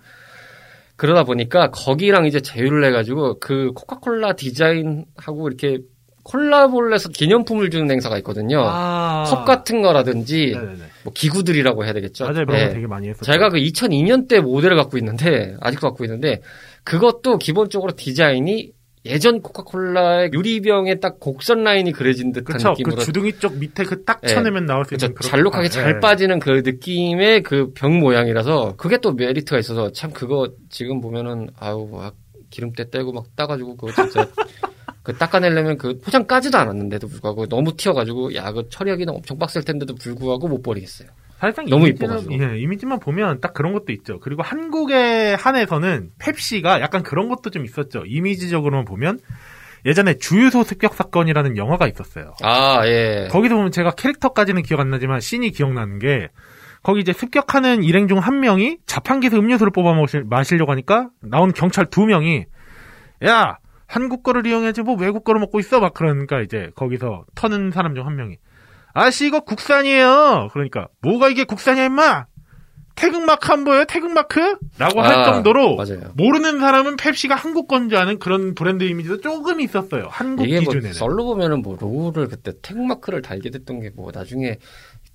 그러다 0.96 1.24
보니까 1.24 1.70
거기랑 1.72 2.26
이제 2.26 2.42
제휴를 2.42 2.84
해가지고 2.86 3.40
그 3.40 3.72
코카콜라 3.74 4.34
디자인하고 4.34 5.48
이렇게 5.48 5.80
콜라보를 6.24 6.94
해서 6.94 7.10
기념품을 7.10 7.70
주는 7.70 7.90
행사가 7.90 8.18
있거든요. 8.20 8.62
아. 8.66 9.24
컵 9.28 9.46
같은 9.46 9.82
거라든지 9.82 10.52
네네네. 10.56 10.84
뭐 11.04 11.14
기구들이라고 11.14 11.86
해야 11.86 11.94
되겠죠. 11.94 12.26
맞아요. 12.26 12.46
그런 12.46 12.60
네. 12.60 12.68
거 12.68 12.74
되게 12.74 12.88
많이 12.88 13.08
했었죠. 13.10 13.32
제가 13.32 13.50
그 13.50 13.58
2002년 13.58 14.28
대 14.28 14.40
모델을 14.40 14.76
갖고 14.78 14.98
있는데 14.98 15.56
아직도 15.62 15.88
갖고 15.88 16.04
있는데 16.06 16.42
그것도 16.84 17.38
기본적으로 17.38 17.94
디자인이 17.96 18.72
예전 19.06 19.42
코카콜라의 19.42 20.32
유리병에 20.34 20.96
딱 21.00 21.22
곡선 21.22 21.64
라인이 21.64 21.90
그려진 21.94 22.34
듯한 22.34 22.58
그쵸. 22.58 22.70
느낌으로 22.72 22.98
그 22.98 23.06
주둥이 23.06 23.34
쪽 23.40 23.58
밑에 23.58 23.86
그딱 23.86 24.20
네. 24.22 24.28
쳐내면 24.28 24.66
나올 24.66 24.84
수 24.84 24.94
있는 24.96 25.16
그런 25.16 25.32
잘록하게 25.32 25.68
아, 25.68 25.70
잘 25.70 25.94
네. 25.94 26.00
빠지는 26.02 26.40
그 26.40 26.62
느낌의 26.66 27.44
그 27.44 27.72
병 27.74 28.00
모양이라서 28.00 28.76
그게 28.76 28.98
또 28.98 29.14
메리트가 29.14 29.58
있어서 29.60 29.92
참 29.94 30.12
그거 30.12 30.50
지금 30.70 31.00
보면은 31.00 31.48
아우 31.58 31.88
막 31.88 32.14
기름때 32.50 32.90
떼고 32.90 33.14
막 33.14 33.24
따가지고 33.38 33.78
그거 33.78 33.94
진짜 33.94 34.28
그 35.14 35.18
닦아내려면 35.18 35.78
그 35.78 36.00
포장 36.00 36.26
까지도 36.26 36.58
않았는데도 36.58 37.08
불구하고 37.08 37.48
너무 37.48 37.76
튀어가지고 37.76 38.36
야 38.36 38.52
그 38.52 38.68
처리하기는 38.70 39.14
엄청 39.14 39.38
빡셀 39.38 39.64
텐데도 39.64 39.96
불구하고 39.96 40.48
못 40.48 40.62
버리겠어요. 40.64 41.10
사실상 41.40 41.66
너무 41.66 41.88
이미지는, 41.88 42.18
이뻐가지고. 42.20 42.44
예, 42.56 42.60
이미지만 42.60 43.00
보면 43.00 43.40
딱 43.42 43.54
그런 43.54 43.72
것도 43.74 43.94
있죠. 43.94 44.20
그리고 44.20 44.42
한국에 44.44 45.36
한해서는 45.36 46.10
펩시가 46.20 46.82
약간 46.82 47.02
그런 47.04 47.30
것도 47.30 47.50
좀 47.50 47.64
있었죠. 47.64 48.04
이미지적으로만 48.06 48.84
보면 48.86 49.20
예전에 49.86 50.16
주유소 50.16 50.64
습격 50.64 50.94
사건이라는 50.96 51.56
영화가 51.56 51.88
있었어요. 51.88 52.34
아 52.44 52.82
예. 52.86 53.30
거기서 53.32 53.56
보면 53.56 53.72
제가 53.72 53.92
캐릭터까지는 53.92 54.64
기억 54.64 54.82
안 54.82 54.90
나지만 54.90 55.22
씬이 55.22 55.52
기억나는 55.52 56.00
게 56.00 56.28
거기 56.84 57.00
이제 57.02 57.14
습격하는 57.14 57.84
일행 57.84 58.08
중 58.10 58.18
한 58.20 58.40
명이 58.42 58.78
자판기에서 58.86 59.38
음료수를 59.38 59.72
뽑아 59.72 59.94
마시- 59.94 60.22
마시려고 60.26 60.72
하니까 60.74 61.10
나온 61.22 61.54
경찰 61.54 61.86
두 61.86 62.06
명이 62.06 62.46
야 63.26 63.58
한국 63.90 64.22
거를 64.24 64.46
이용해야지 64.46 64.84
뭐 64.84 64.96
외국 64.96 65.24
거를 65.24 65.40
먹고 65.42 65.60
있어? 65.60 65.80
막 65.80 65.94
그러니까 65.96 66.42
이제 66.42 66.70
거기서 66.76 67.26
터는 67.36 67.72
사람 67.72 67.96
중 67.96 68.06
한 68.06 68.16
명이. 68.16 68.38
아씨 68.94 69.26
이거 69.28 69.40
국산이에요. 69.42 70.50
그러니까 70.54 70.88
뭐가 71.02 71.30
이게 71.30 71.44
국산이야 71.44 71.86
임마? 71.86 72.26
태극마크 72.96 73.54
안 73.54 73.64
보여요 73.64 73.86
태극마크? 73.86 74.58
라고 74.78 75.02
할 75.02 75.14
아, 75.20 75.24
정도로 75.24 75.76
맞아요. 75.78 76.12
모르는 76.16 76.60
사람은 76.60 76.98
펩시가 76.98 77.34
한국 77.34 77.68
건 77.68 77.88
줄 77.90 77.98
아는 77.98 78.20
그런 78.20 78.54
브랜드 78.56 78.84
이미지도 78.84 79.22
조금 79.22 79.62
있었어요. 79.62 80.08
한국 80.10 80.46
이게 80.48 80.60
뭐 80.60 80.74
기준에는. 80.74 80.94
썰로 80.94 81.24
보면은 81.26 81.62
뭐 81.62 81.78
로고를 81.80 82.28
그때 82.28 82.52
태극마크를 82.62 83.22
달게 83.22 83.50
됐던 83.52 83.80
게 83.80 83.90
뭐 83.96 84.12
나중에 84.14 84.58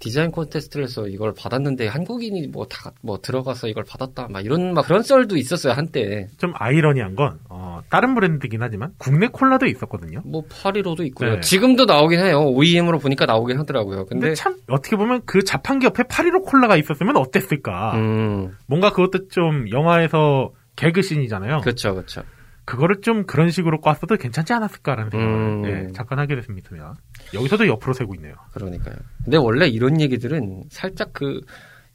디자인 0.04 0.30
콘테스트를 0.32 0.84
해서 0.84 1.08
이걸 1.08 1.32
받았는데 1.32 1.87
한국인이 1.87 2.46
뭐다뭐 2.49 3.23
들어가서 3.23 3.68
이걸 3.68 3.84
받았다 3.84 4.28
막 4.28 4.44
이런 4.44 4.75
막 4.75 4.84
그런 4.84 5.02
썰도 5.02 5.38
있었어요 5.38 5.73
한때 5.73 6.28
좀 6.37 6.52
아이러니한 6.56 7.14
건 7.16 7.38
어, 7.49 7.80
다른 7.88 8.14
브랜드긴 8.14 8.61
하지만 8.62 8.92
국내 8.99 9.28
콜라도 9.28 9.64
있었거든요. 9.64 10.20
뭐 10.26 10.44
파리로도 10.46 11.04
있고요 11.04 11.37
네. 11.37 11.40
지금도 11.40 11.87
나오긴 11.87 12.20
해요 12.20 12.42
OEM으로 12.50 12.99
보니까 12.99 13.25
나오긴 13.25 13.58
하더라고요 13.61 14.04
근데, 14.04 14.26
근데 14.26 14.34
참 14.34 14.56
어떻게 14.68 14.96
보면 14.96 15.23
그 15.25 15.42
자판기 15.42 15.87
옆에 15.87 16.02
파리로 16.02 16.42
콜라가 16.42 16.76
있었으면 16.76 17.16
어땠을까. 17.16 17.94
음 17.94 18.54
뭔가 18.66 18.90
그것도 18.90 19.28
좀 19.28 19.70
영화에서 19.70 20.52
개그씬이잖아요. 20.76 21.62
그렇죠 21.62 21.94
그렇죠 21.94 22.25
그거를 22.64 23.00
좀 23.02 23.25
그런 23.26 23.50
식으로 23.50 23.80
꿨어도 23.80 24.16
괜찮지 24.16 24.52
않았을까라는 24.52 25.11
생각을 25.11 25.35
음. 25.35 25.64
예, 25.66 25.92
잠깐 25.92 26.18
하게 26.18 26.35
됐습니다. 26.37 26.94
여기서도 27.35 27.66
옆으로 27.68 27.92
세고 27.92 28.14
있네요. 28.16 28.35
그러니까요 28.52 28.94
근데 29.25 29.37
원래 29.37 29.66
이런 29.66 30.00
얘기들은 30.00 30.64
살짝 30.71 31.12
그 31.12 31.40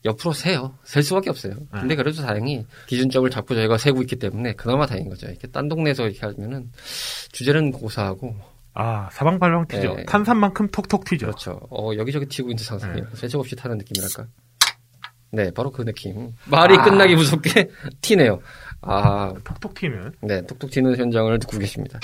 옆으로 0.06 0.32
세요 0.32 0.76
셀 0.84 1.04
수밖에 1.04 1.30
없어요 1.30 1.56
네. 1.56 1.82
근데 1.82 1.96
그래도 1.98 2.22
다행히 2.22 2.66
기준점을 2.88 3.30
잡고 3.30 3.54
저희가 3.54 3.78
세고 3.78 4.02
있기 4.04 4.16
때문에 4.16 4.54
그나마 4.54 4.86
다행인 4.86 5.10
거죠 5.10 5.28
이렇게 5.28 5.46
딴 5.50 5.68
동네에서 5.68 6.08
이렇게 6.08 6.26
하면은 6.26 6.72
주제는 7.34 7.72
고사하고 7.74 8.34
아 8.74 9.10
사방팔방 9.12 9.68
튀죠. 9.68 9.96
네. 9.96 10.06
탄산만큼 10.06 10.70
톡톡 10.70 11.04
튀죠. 11.04 11.26
그렇죠. 11.26 11.60
어, 11.70 11.92
여기저기 11.98 12.28
튀고 12.28 12.50
있는 12.50 12.64
상상이 12.64 13.02
네. 13.02 13.08
세척 13.14 13.40
없이 13.42 13.56
타는 13.56 13.78
느낌이랄까? 13.78 14.28
네, 15.32 15.52
바로 15.52 15.70
그 15.72 15.84
느낌. 15.84 16.34
말이 16.46 16.78
아. 16.78 16.84
끝나기 16.84 17.16
무섭게 17.16 17.70
티네요. 18.02 18.40
아, 18.82 19.34
톡톡 19.44 19.74
튀면 19.76 20.14
네, 20.22 20.42
톡톡 20.46 20.72
튀는 20.72 20.96
현장을 20.98 21.38
듣고 21.40 21.58
계십니다. 21.60 22.00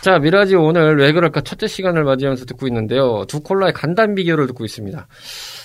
자, 0.00 0.18
미라지 0.18 0.54
오늘 0.54 0.96
왜 0.98 1.12
그럴까 1.12 1.40
첫째 1.42 1.66
시간을 1.66 2.04
맞이하면서 2.04 2.44
듣고 2.46 2.66
있는데요. 2.68 3.24
두 3.26 3.40
콜라의 3.40 3.72
간단 3.72 4.14
비교를 4.14 4.46
듣고 4.46 4.64
있습니다. 4.64 5.06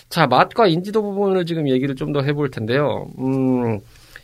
자, 0.09 0.27
맛과 0.27 0.67
인지도 0.67 1.01
부분을 1.01 1.45
지금 1.45 1.69
얘기를 1.69 1.95
좀 1.95 2.13
더 2.13 2.21
해볼 2.21 2.49
텐데요. 2.51 3.07
음, 3.19 3.79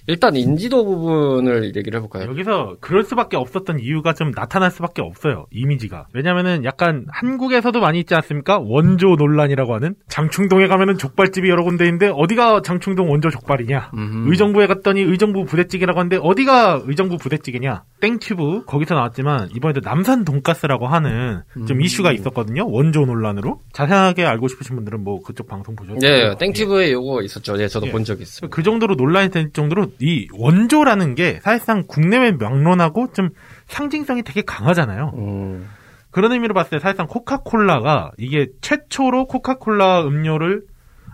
일단 0.07 0.35
인지도 0.35 0.83
부분을 0.85 1.75
얘기를 1.75 1.97
해볼까요? 1.97 2.29
여기서 2.29 2.77
그럴 2.81 3.03
수밖에 3.03 3.37
없었던 3.37 3.79
이유가 3.79 4.13
좀 4.13 4.31
나타날 4.31 4.71
수밖에 4.71 5.01
없어요. 5.01 5.45
이미지가. 5.51 6.07
왜냐면은 6.13 6.63
약간 6.65 7.05
한국에서도 7.09 7.79
많이 7.79 7.99
있지 7.99 8.15
않습니까? 8.15 8.59
원조 8.59 9.15
논란이라고 9.15 9.75
하는 9.75 9.95
장충동에 10.07 10.67
가면은 10.67 10.97
족발집이 10.97 11.49
여러 11.49 11.63
군데 11.63 11.85
있는데 11.85 12.11
어디가 12.13 12.61
장충동 12.63 13.11
원조 13.11 13.29
족발이냐? 13.29 13.91
음흠. 13.93 14.31
의정부에 14.31 14.67
갔더니 14.67 15.01
의정부 15.01 15.45
부대찌개라고 15.45 15.99
하는데 15.99 16.17
어디가 16.21 16.81
의정부 16.85 17.17
부대찌개냐? 17.17 17.83
땡튜브 18.01 18.65
거기서 18.65 18.95
나왔지만 18.95 19.49
이번에도 19.55 19.79
남산 19.81 20.25
돈가스라고 20.25 20.87
하는 20.87 21.43
좀 21.67 21.77
음. 21.77 21.81
이슈가 21.81 22.11
있었거든요. 22.11 22.69
원조 22.69 23.05
논란으로. 23.05 23.61
자세하게 23.71 24.25
알고 24.25 24.49
싶으신 24.49 24.75
분들은 24.75 25.03
뭐 25.03 25.21
그쪽 25.23 25.47
방송 25.47 25.75
보셔도 25.75 25.99
예, 26.03 26.09
돼요. 26.09 26.35
땡튜브에 26.35 26.91
요거 26.91 27.21
있었죠. 27.21 27.57
예, 27.61 27.67
저도 27.69 27.87
예. 27.87 27.91
본 27.91 28.03
적이 28.03 28.23
있습니다. 28.23 28.53
그 28.53 28.63
정도로 28.63 28.95
논란이 28.95 29.29
될 29.29 29.51
정도로 29.53 29.93
이 29.99 30.27
원조라는 30.33 31.15
게 31.15 31.39
사실상 31.41 31.85
국내외 31.87 32.33
명론하고 32.33 33.13
좀 33.13 33.29
상징성이 33.67 34.23
되게 34.23 34.41
강하잖아요. 34.41 35.13
음, 35.15 35.69
그런 36.09 36.33
의미로 36.33 36.53
봤을 36.53 36.71
때 36.71 36.79
사실상 36.79 37.07
코카콜라가 37.07 38.11
이게 38.17 38.47
최초로 38.59 39.27
코카콜라 39.27 40.01
음료를 40.03 40.63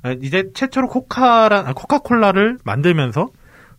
아, 0.03 0.15
이제 0.21 0.49
최초로 0.53 0.87
코카라 0.87 1.65
아, 1.67 1.73
코카콜라를 1.73 2.57
만들면서 2.63 3.29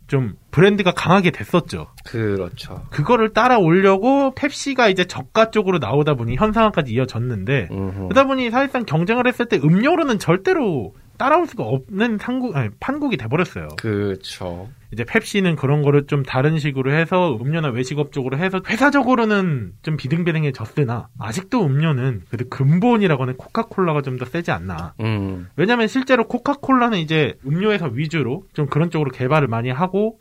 좀 0.09 0.33
브랜드가 0.51 0.93
강하게 0.93 1.31
됐었죠. 1.31 1.89
그렇죠. 2.07 2.83
그거를 2.91 3.35
따라오려고 3.35 4.35
펩시가 4.35 4.89
이제 4.89 5.05
저가 5.05 5.51
쪽으로 5.51 5.79
나오다 5.79 6.15
보니 6.15 6.37
현상화까지 6.37 6.93
이어졌는데 6.93 7.69
음흠. 7.71 8.09
그러다 8.09 8.25
보니 8.25 8.51
사실상 8.51 8.85
경쟁을 8.85 9.27
했을 9.27 9.47
때 9.47 9.59
음료로는 9.59 10.19
절대로 10.19 10.95
따라올 11.19 11.47
수가 11.47 11.65
없는 11.65 12.19
상국 12.19 12.57
아니, 12.57 12.71
판국이 12.81 13.17
돼버렸어요. 13.17 13.69
그렇죠. 13.77 14.69
이제 14.91 15.05
펩시는 15.05 15.57
그런 15.57 15.83
거를 15.83 16.07
좀 16.07 16.23
다른 16.23 16.59
식으로 16.59 16.93
해서 16.93 17.37
음료나 17.41 17.69
외식업 17.69 18.11
쪽으로 18.13 18.39
해서 18.39 18.61
회사적으로는 18.67 19.73
좀 19.83 19.97
비등비등해졌으나 19.99 21.09
아직도 21.19 21.65
음료는 21.67 22.23
그래도 22.31 22.49
근본이라고 22.49 23.23
하는 23.23 23.37
코카콜라가 23.37 24.03
좀 24.03 24.19
더 24.19 24.25
세지 24.25 24.51
않나. 24.51 24.95
음, 25.01 25.49
왜냐면 25.57 25.87
실제로 25.89 26.27
코카콜라는 26.27 26.99
이제 26.99 27.35
음료에서 27.47 27.87
위주로 27.93 28.45
좀 28.55 28.67
그런 28.67 28.91
쪽으로 28.91 29.11
개발을 29.11 29.47
많이 29.47 29.71
하고 29.71 30.19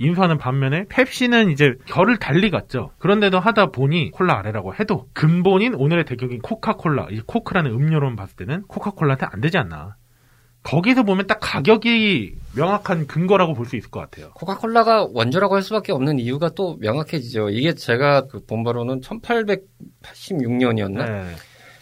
인수하는 0.00 0.38
반면에 0.38 0.84
펩시는 0.88 1.50
이제 1.50 1.74
결을 1.86 2.18
달리 2.18 2.50
갔죠. 2.50 2.90
그런데도 2.98 3.40
하다 3.40 3.66
보니 3.72 4.10
콜라 4.12 4.38
아래라고 4.38 4.74
해도 4.74 5.06
근본인 5.12 5.74
오늘의 5.74 6.04
대격인 6.04 6.40
코카콜라, 6.40 7.08
이 7.10 7.20
코크라는 7.26 7.70
음료로만 7.72 8.14
봤을 8.16 8.36
때는 8.36 8.62
코카콜라한테 8.68 9.26
안 9.30 9.40
되지 9.40 9.58
않나. 9.58 9.96
거기서 10.68 11.02
보면 11.02 11.26
딱 11.26 11.38
가격이 11.40 12.34
명확한 12.54 13.06
근거라고 13.06 13.54
볼 13.54 13.66
수 13.66 13.76
있을 13.76 13.90
것 13.90 14.00
같아요. 14.00 14.30
코카콜라가 14.34 15.08
원조라고 15.12 15.54
할 15.54 15.62
수밖에 15.62 15.92
없는 15.92 16.18
이유가 16.18 16.50
또 16.50 16.76
명확해지죠. 16.80 17.50
이게 17.50 17.74
제가 17.74 18.26
그본 18.26 18.64
바로는 18.64 19.00
1886년이었나? 19.00 21.06
네. 21.06 21.24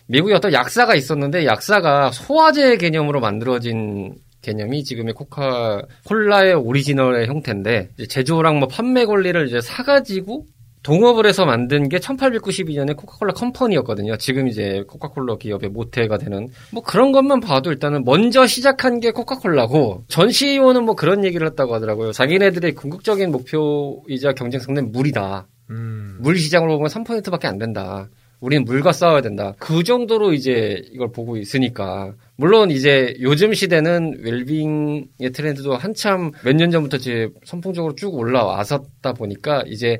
미국에 0.07 0.35
어떤 0.35 0.53
약사가 0.53 0.95
있었는데 0.95 1.47
약사가 1.47 2.13
소화제 2.13 2.77
개념으로 2.77 3.21
만들어진 3.21 4.15
개념이 4.43 4.85
지금의 4.85 5.15
코카콜라의 5.15 6.55
오리지널의 6.55 7.27
형태인데 7.27 7.91
제조랑 8.09 8.61
뭐 8.61 8.69
판매 8.69 9.05
권리를 9.05 9.49
이제 9.49 9.61
사가지고 9.61 10.45
동업을 10.87 11.27
해서 11.27 11.45
만든 11.45 11.89
게 11.89 11.99
1892년에 11.99 12.97
코카콜라 12.97 13.33
컴퍼니였거든요. 13.33 14.17
지금 14.19 14.47
이제 14.47 14.85
코카콜라 14.87 15.37
기업의 15.37 15.71
모태가 15.71 16.17
되는 16.19 16.49
뭐 16.71 16.81
그런 16.85 17.11
것만 17.11 17.41
봐도 17.41 17.73
일단은 17.73 18.05
먼저 18.05 18.47
시작한 18.47 19.01
게 19.01 19.11
코카콜라고 19.11 20.05
전 20.07 20.31
CEO는 20.31 20.85
뭐 20.85 20.95
그런 20.95 21.25
얘기를 21.25 21.45
했다고 21.49 21.75
하더라고요. 21.75 22.13
자기네들의 22.13 22.77
궁극적인 22.77 23.33
목표이자 23.33 24.35
경쟁성은 24.35 24.93
물이다. 24.93 25.49
음. 25.71 26.19
물 26.21 26.39
시장으로 26.39 26.77
보면 26.77 26.89
3%밖에 26.89 27.49
안 27.49 27.59
된다. 27.59 28.09
우리는 28.39 28.65
물과 28.65 28.93
싸워야 28.93 29.23
된다. 29.23 29.55
그 29.59 29.83
정도로 29.83 30.35
이제 30.35 30.83
이걸 30.93 31.11
보고 31.11 31.37
있으니까. 31.37 32.13
물론 32.37 32.71
이제 32.71 33.17
요즘 33.23 33.55
시대는 33.55 34.21
웰빙의 34.23 35.33
트렌드도 35.33 35.75
한참 35.75 36.31
몇 36.45 36.55
년 36.55 36.71
전부터 36.71 36.99
이제 36.99 37.29
선풍적으로 37.45 37.95
쭉 37.97 38.15
올라왔었다 38.15 39.15
보니까 39.15 39.65
이제 39.67 39.99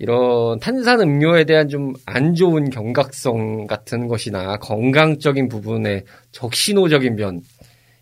이런 0.00 0.58
탄산 0.58 1.00
음료에 1.00 1.44
대한 1.44 1.68
좀 1.68 1.92
안 2.06 2.34
좋은 2.34 2.70
경각성 2.70 3.66
같은 3.66 4.08
것이나 4.08 4.56
건강적인 4.56 5.48
부분에 5.48 6.04
적신호적인 6.32 7.16
변 7.16 7.40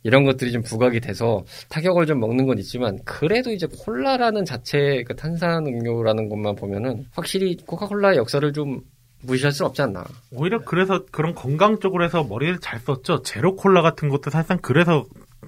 이런 0.04 0.24
것들이 0.24 0.52
좀 0.52 0.62
부각이 0.62 1.00
돼서 1.00 1.44
타격을 1.68 2.06
좀 2.06 2.20
먹는 2.20 2.46
건 2.46 2.58
있지만 2.58 2.98
그래도 3.04 3.50
이제 3.50 3.66
콜라라는 3.66 4.44
자체 4.44 5.02
그 5.06 5.16
탄산 5.16 5.66
음료라는 5.66 6.28
것만 6.28 6.54
보면은 6.54 7.04
확실히 7.12 7.56
코카콜라의 7.66 8.16
역사를 8.16 8.50
좀 8.52 8.80
무시할 9.22 9.50
수 9.50 9.66
없지 9.66 9.82
않나. 9.82 10.04
오히려 10.30 10.60
그래서 10.60 11.04
그런 11.10 11.34
건강 11.34 11.80
쪽으로 11.80 12.04
해서 12.04 12.22
머리를 12.22 12.60
잘 12.60 12.78
썼죠. 12.78 13.22
제로 13.22 13.56
콜라 13.56 13.82
같은 13.82 14.08
것도 14.08 14.30
사실상 14.30 14.58
그래서 14.62 15.04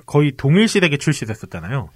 거의 0.07 0.33
동일시대에 0.37 0.99
출시됐었잖아요. 0.99 1.89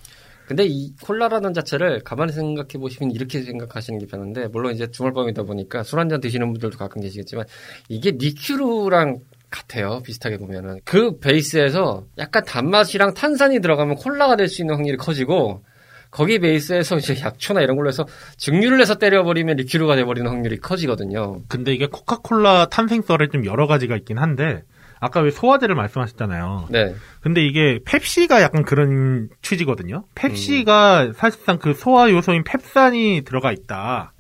근데 0.46 0.64
이 0.66 0.92
콜라라는 1.02 1.54
자체를 1.54 2.00
가만히 2.00 2.33
생각해 2.33 2.78
보시면 2.78 3.12
이렇게 3.12 3.40
생각하시는 3.42 3.98
게 3.98 4.07
편한데 4.07 4.48
물론 4.48 4.74
이제 4.74 4.90
주말밤이다 4.90 5.44
보니까 5.44 5.83
술 5.83 5.98
한 5.98 6.09
잔 6.09 6.20
드시는 6.20 6.52
분들도 6.52 6.76
가끔 6.76 7.00
계시겠지만 7.00 7.46
이게 7.88 8.12
니큐르랑 8.18 9.20
같아요. 9.50 10.02
비슷하게 10.04 10.37
보면은 10.38 10.80
그 10.85 11.18
베이스에서 11.20 12.04
약간 12.18 12.44
단맛이랑 12.44 13.14
탄산이 13.14 13.61
들어가면 13.61 13.96
콜라가 13.96 14.37
될 14.37 14.48
수 14.48 14.62
있는 14.62 14.74
확률이 14.74 14.96
커지고 14.98 15.62
거기 16.11 16.38
베이스에서 16.38 16.96
이제 16.98 17.18
약초나 17.20 17.61
이런 17.62 17.76
걸로 17.76 17.88
해서 17.88 18.07
증류를 18.37 18.80
해서 18.80 18.96
때려버리면 18.96 19.57
리큐르가 19.57 19.96
돼버리는 19.96 20.28
확률이 20.30 20.59
커지거든요. 20.59 21.42
근데 21.48 21.72
이게 21.72 21.87
코카콜라 21.87 22.66
탄생설에 22.66 23.28
좀 23.28 23.46
여러 23.46 23.66
가지가 23.66 23.96
있긴 23.96 24.18
한데 24.18 24.62
아까 25.04 25.20
왜 25.20 25.30
소화제를 25.30 25.74
말씀하셨잖아요. 25.74 26.68
네. 26.70 26.94
근데 27.20 27.44
이게 27.44 27.80
펩시가 27.84 28.40
약간 28.40 28.64
그런 28.64 29.28
취지거든요. 29.42 30.04
펩시가 30.14 31.12
사실상 31.14 31.58
그 31.58 31.74
소화 31.74 32.10
요소인 32.10 32.42
펩산이 32.42 33.22
들어가 33.24 33.52
있다. 33.52 34.12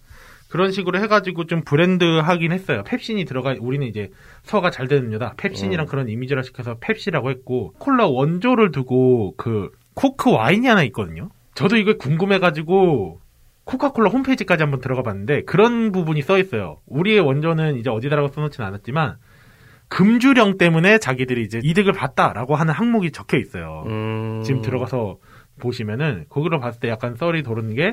그런 0.50 0.70
식으로 0.70 1.00
해가지고 1.00 1.46
좀 1.46 1.62
브랜드 1.64 2.04
하긴 2.04 2.52
했어요. 2.52 2.84
펩신이 2.84 3.24
들어가, 3.24 3.56
우리는 3.58 3.86
이제 3.86 4.10
소화가 4.44 4.70
잘 4.70 4.86
되는 4.86 5.06
음료다. 5.06 5.34
펩신이랑 5.36 5.86
그런 5.86 6.08
이미지를 6.08 6.44
시켜서 6.44 6.76
펩시라고 6.80 7.30
했고, 7.30 7.72
콜라 7.78 8.06
원조를 8.06 8.70
두고 8.70 9.34
그 9.36 9.70
코크 9.94 10.30
와인이 10.30 10.66
하나 10.66 10.84
있거든요. 10.84 11.30
저도 11.54 11.76
이거 11.76 11.96
궁금해가지고 11.96 13.20
코카콜라 13.64 14.10
홈페이지까지 14.10 14.62
한번 14.62 14.80
들어가 14.80 15.02
봤는데 15.02 15.42
그런 15.44 15.90
부분이 15.90 16.22
써 16.22 16.38
있어요. 16.38 16.78
우리의 16.86 17.20
원조는 17.20 17.78
이제 17.78 17.90
어디다라고 17.90 18.28
써놓지는 18.28 18.66
않았지만 18.68 19.16
금주령 19.88 20.58
때문에 20.58 20.98
자기들이 20.98 21.42
이제 21.42 21.60
이득을 21.62 21.92
봤다라고 21.92 22.56
하는 22.56 22.74
항목이 22.74 23.12
적혀 23.12 23.38
있어요. 23.38 23.84
음... 23.86 24.42
지금 24.44 24.62
들어가서 24.62 25.18
보시면은 25.60 26.26
거기로 26.28 26.60
봤을 26.60 26.80
때 26.80 26.88
약간 26.88 27.14
썰이 27.16 27.42
도는 27.42 27.74
게 27.74 27.92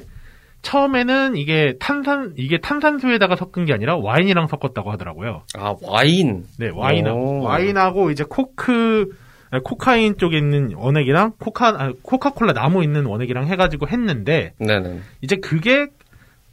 처음에는 0.61 1.35
이게 1.35 1.75
탄산 1.79 2.33
이게 2.37 2.59
탄산수에다가 2.59 3.35
섞은 3.35 3.65
게 3.65 3.73
아니라 3.73 3.97
와인이랑 3.97 4.47
섞었다고 4.47 4.91
하더라고요. 4.91 5.43
아 5.57 5.75
와인. 5.81 6.45
네, 6.59 6.69
와인하고 6.73 7.19
오. 7.19 7.43
와인하고 7.43 8.11
이제 8.11 8.23
코크 8.27 9.09
아니, 9.49 9.63
코카인 9.63 10.17
쪽에 10.17 10.37
있는 10.37 10.73
원액이랑 10.75 11.33
코카 11.39 11.67
아, 11.69 11.93
코카콜라 12.01 12.53
나무 12.53 12.83
있는 12.83 13.05
원액이랑 13.05 13.47
해가지고 13.47 13.87
했는데 13.87 14.53
네네. 14.59 14.99
이제 15.21 15.35
그게 15.37 15.87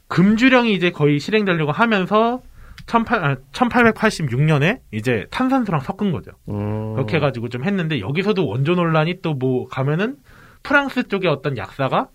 금주령이 0.09 0.73
이제 0.73 0.91
거의 0.91 1.21
실행되려고 1.21 1.71
하면서 1.71 2.43
18, 2.87 3.25
아, 3.25 3.37
1886년에 3.53 4.79
이제 4.93 5.25
탄산수랑 5.31 5.81
섞은 5.81 6.13
거죠. 6.13 6.33
음... 6.49 6.95
그렇게 6.95 7.17
해가지고 7.17 7.49
좀 7.49 7.65
했는데 7.65 8.01
여기서도 8.01 8.47
원조 8.47 8.75
논란이 8.75 9.21
또 9.23 9.35
뭐 9.39 9.67
가면은 9.69 10.17
프랑스 10.63 11.07
쪽에 11.09 11.29
어떤 11.29 11.57
약사가 11.57 12.09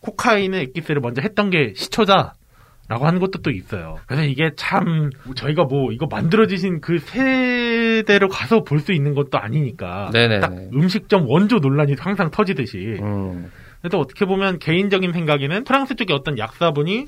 코카인의 0.00 0.60
액기스를 0.62 1.00
먼저 1.00 1.20
했던 1.22 1.50
게 1.50 1.72
시초자 1.76 2.32
라고 2.88 3.06
하는 3.06 3.20
것도 3.20 3.40
또 3.42 3.50
있어요. 3.50 3.98
그래서 4.06 4.24
이게 4.24 4.50
참 4.56 5.10
저희가 5.36 5.64
뭐 5.64 5.92
이거 5.92 6.06
만들어지신 6.10 6.80
그 6.80 6.98
세대로 6.98 8.28
가서 8.28 8.64
볼 8.64 8.80
수 8.80 8.92
있는 8.92 9.14
것도 9.14 9.38
아니니까 9.38 10.10
네네네. 10.12 10.40
딱 10.40 10.52
음식점 10.74 11.26
원조 11.28 11.58
논란이 11.58 11.94
항상 11.98 12.30
터지듯이 12.30 12.98
음... 13.00 13.50
그래서 13.80 13.98
어떻게 13.98 14.24
보면 14.24 14.58
개인적인 14.58 15.12
생각에는 15.12 15.64
프랑스 15.64 15.94
쪽에 15.96 16.12
어떤 16.12 16.38
약사분이 16.38 17.06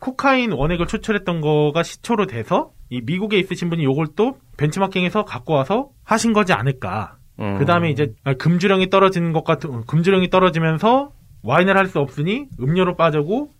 코카인 0.00 0.52
원액을 0.52 0.86
추출했던 0.86 1.40
거가 1.40 1.82
시초로 1.82 2.26
돼서 2.26 2.70
이 2.90 3.00
미국에 3.04 3.38
있으신 3.38 3.68
분이 3.70 3.84
요걸 3.84 4.08
또 4.16 4.38
벤치마킹해서 4.56 5.24
갖고 5.24 5.54
와서 5.54 5.90
하신 6.04 6.32
거지 6.32 6.52
않을까. 6.52 7.16
음... 7.40 7.58
그 7.58 7.64
다음에 7.64 7.90
이제 7.90 8.14
금주령이 8.38 8.90
떨어지는 8.90 9.32
것 9.32 9.44
같은, 9.44 9.84
금주령이 9.86 10.30
떨어지면서 10.30 11.12
와인을 11.42 11.76
할 11.76 11.86
수 11.86 12.00
없으니 12.00 12.46
음료로 12.60 12.96
빠지고 12.96 13.50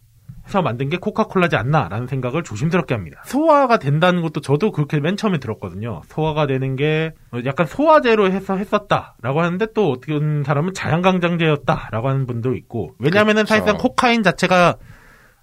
해서 0.46 0.62
만든 0.62 0.88
게 0.88 0.96
코카콜라지 0.96 1.57
않나라는 1.57 2.07
생각을 2.07 2.42
조심스럽게 2.42 2.94
합니다. 2.94 3.22
소화가 3.27 3.79
된다는 3.79 4.22
것도 4.22 4.40
저도 4.40 4.72
그렇게 4.72 4.98
맨 4.98 5.16
처음에 5.16 5.38
들었거든요. 5.38 6.01
소화가 6.07 6.46
되는 6.46 6.74
게 6.74 7.12
약간 7.44 7.66
소화제로 7.66 8.31
해서 8.33 8.57
했었다라고 8.57 9.42
하는데 9.42 9.66
또 9.74 9.90
어떤 9.90 10.42
사람은 10.44 10.72
자연강장제였다라고 10.72 12.09
하는 12.09 12.27
분도 12.27 12.55
있고 12.55 12.94
왜냐하면. 12.98 13.44
사실상 13.44 13.77
코카인 13.77 14.22
자체가 14.22 14.77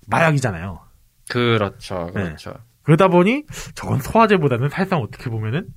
마약이잖아요. 0.08 0.79
그렇죠, 1.29 2.11
네. 2.15 2.23
그렇죠. 2.23 2.53
그러다 2.83 3.07
보니 3.07 3.43
저건 3.73 3.99
소화제보다는 3.99 4.69
사실상 4.69 4.99
어떻게 5.01 5.29
보면은 5.29 5.67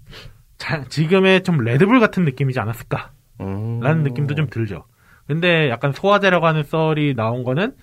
자- 0.58 0.84
지금의 0.88 1.42
좀 1.42 1.58
레드불 1.58 2.00
같은 2.00 2.24
느낌이지 2.24 2.58
않았을까? 2.60 3.12
음. 3.40 3.80
라는 3.80 4.02
느낌도 4.02 4.34
좀 4.34 4.48
들죠. 4.50 4.84
근데 5.26 5.68
약간 5.70 5.92
소화제라고 5.92 6.46
하는 6.46 6.64
썰이 6.64 7.14
나온 7.14 7.44
거는 7.44 7.74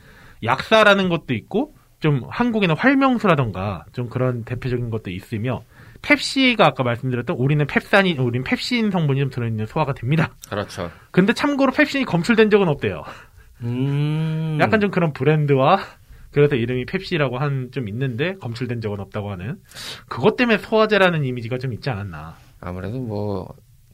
약사라는 0.43 1.09
것도 1.09 1.33
있고 1.33 1.75
좀 1.99 2.23
한국에는 2.29 2.75
활명수라던가 2.75 3.85
좀 3.93 4.09
그런 4.09 4.43
대표적인 4.43 4.89
것도 4.89 5.09
있으며 5.09 5.63
펩시가 6.01 6.67
아까 6.67 6.83
말씀드렸던 6.83 7.35
우리는 7.37 7.65
펩산이 7.65 8.13
우린 8.19 8.43
펩신 8.43 8.91
성분이 8.91 9.19
좀 9.21 9.29
들어있는 9.31 9.65
소화가 9.65 9.93
됩니다. 9.93 10.29
그렇죠. 10.49 10.91
근데 11.11 11.33
참고로 11.33 11.71
펩신이 11.71 12.05
검출된 12.05 12.49
적은 12.51 12.67
없대요. 12.67 13.03
음. 13.63 14.57
약간 14.61 14.79
좀 14.81 14.91
그런 14.91 15.13
브랜드와 15.13 15.79
그래서 16.35 16.55
이름이 16.55 16.85
펩시라고 16.85 17.37
한 17.37 17.69
좀 17.71 17.87
있는데 17.87 18.35
검출된 18.35 18.81
적은 18.81 18.99
없다고 18.99 19.31
하는 19.31 19.57
그것 20.09 20.35
때문에 20.35 20.57
소화제라는 20.59 21.23
이미지가 21.23 21.57
좀 21.57 21.71
있지 21.73 21.89
않았나. 21.89 22.35
아무래도 22.59 22.99
뭐, 22.99 23.47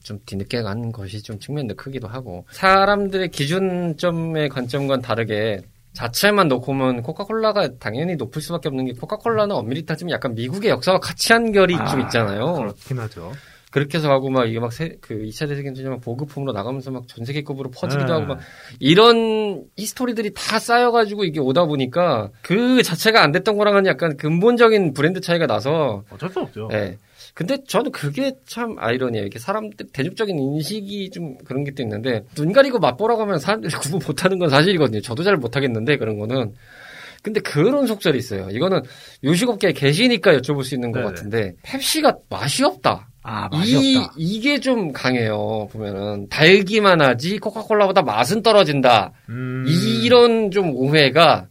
좀 0.03 0.19
뒤늦게 0.25 0.61
간 0.63 0.91
것이 0.91 1.21
좀 1.21 1.37
측면도 1.39 1.75
크기도 1.75 2.07
하고, 2.07 2.45
사람들의 2.51 3.29
기준점의 3.29 4.49
관점과는 4.49 5.01
다르게, 5.03 5.61
자체만 5.93 6.47
놓고 6.47 6.65
보면 6.65 7.01
코카콜라가 7.03 7.77
당연히 7.77 8.15
높을 8.15 8.41
수밖에 8.41 8.69
없는 8.69 8.85
게 8.85 8.93
코카콜라는 8.93 9.55
엄밀히 9.55 9.85
따지면 9.85 10.11
약간 10.13 10.33
미국의 10.35 10.71
역사와 10.71 10.99
같이 10.99 11.33
한 11.33 11.51
결이 11.51 11.75
좀 11.89 11.99
있잖아요. 12.01 12.53
그렇긴 12.53 12.99
하죠. 12.99 13.31
그렇게 13.71 13.97
해서 13.97 14.09
하고 14.11 14.29
막 14.29 14.45
이게 14.45 14.59
막그 14.59 14.99
2차 15.09 15.47
대전쟁 15.47 15.99
보급품으로 16.01 16.51
나가면서 16.51 16.91
막 16.91 17.03
전 17.07 17.25
세계급으로 17.25 17.71
퍼지기도 17.71 18.05
네. 18.07 18.13
하고 18.13 18.25
막 18.27 18.39
이런 18.79 19.63
history들이 19.77 20.33
다 20.35 20.59
쌓여가지고 20.59 21.23
이게 21.23 21.39
오다 21.39 21.65
보니까 21.65 22.29
그 22.41 22.83
자체가 22.83 23.23
안 23.23 23.31
됐던 23.31 23.57
거랑은 23.57 23.85
약간 23.85 24.17
근본적인 24.17 24.93
브랜드 24.93 25.19
차이가 25.21 25.47
나서 25.47 26.03
어쩔 26.11 26.29
수 26.29 26.39
없죠. 26.41 26.69
예. 26.73 26.97
근데 27.33 27.57
저는 27.65 27.91
그게 27.91 28.33
참 28.45 28.75
아이러니해요. 28.77 29.23
이렇게 29.23 29.39
사람들 29.39 29.87
대중적인 29.93 30.37
인식이 30.37 31.09
좀 31.11 31.37
그런 31.45 31.63
게 31.63 31.71
또 31.71 31.81
있는데 31.83 32.23
눈 32.35 32.51
가리고 32.51 32.79
맛보라고 32.79 33.21
하면 33.21 33.39
사람들이 33.39 33.71
구분 33.81 34.01
못하는 34.05 34.37
건 34.37 34.49
사실이거든요. 34.49 34.99
저도 35.01 35.23
잘 35.23 35.37
못하겠는데 35.37 35.95
그런 35.97 36.19
거는. 36.19 36.53
근데 37.23 37.39
그런 37.39 37.85
속설이 37.87 38.17
있어요. 38.17 38.49
이거는 38.49 38.81
요식업계에 39.23 39.73
계시니까 39.73 40.33
여쭤볼 40.39 40.63
수 40.63 40.73
있는 40.75 40.91
것 40.91 40.99
네네. 40.99 41.09
같은데 41.11 41.53
펩시가 41.63 42.17
맛이 42.29 42.63
없다. 42.63 43.07
아, 43.23 43.49
맛이 43.51 43.93
이, 43.93 43.97
없다. 43.97 44.13
이게 44.17 44.59
좀 44.59 44.91
강해요. 44.93 45.67
보면은 45.71 46.27
달기만 46.29 47.01
하지 47.01 47.37
코카콜라보다 47.37 48.01
맛은 48.01 48.41
떨어진다. 48.41 49.11
음, 49.29 49.65
이런 49.67 50.49
좀 50.51 50.75
오해가 50.75 51.47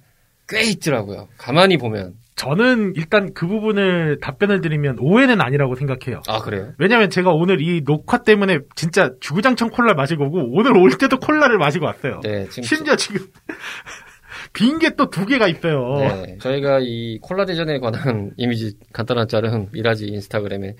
꽤 0.49 0.63
있더라고요. 0.65 1.29
가만히 1.39 1.77
보면. 1.77 2.15
저는 2.37 2.95
일단 2.97 3.35
그 3.35 3.47
부분을 3.47 4.19
답변을 4.23 4.63
드리면 4.63 4.97
오해는 4.99 5.43
아니라고 5.43 5.77
생각해요. 5.77 6.23
아 6.27 6.41
그래요? 6.41 6.73
왜냐면 6.79 7.11
제가 7.11 7.33
오늘 7.33 7.61
이 7.61 7.85
녹화 7.85 8.23
때문에 8.23 8.61
진짜 8.75 9.11
주구장창 9.21 9.69
콜라 9.69 9.93
마시고 9.93 10.25
오고 10.25 10.49
오늘 10.53 10.75
올 10.77 10.91
때도 10.97 11.19
콜라를 11.21 11.59
마시고 11.59 11.85
왔어요. 11.85 12.21
네, 12.25 12.47
지금 12.49 12.63
심지어 12.63 12.97
지금 12.97 13.27
빈 14.55 14.79
게 14.79 14.97
또 14.97 15.11
두 15.11 15.27
개가 15.27 15.49
있어요. 15.49 15.99
네, 15.99 16.39
저희가 16.41 16.79
이 16.81 17.19
콜라 17.21 17.45
대전에 17.45 17.79
관한 17.79 18.33
이미지 18.39 18.73
간단한 18.93 19.29
짤은 19.29 19.69
미라지 19.73 20.07
인스타그램에 20.07 20.77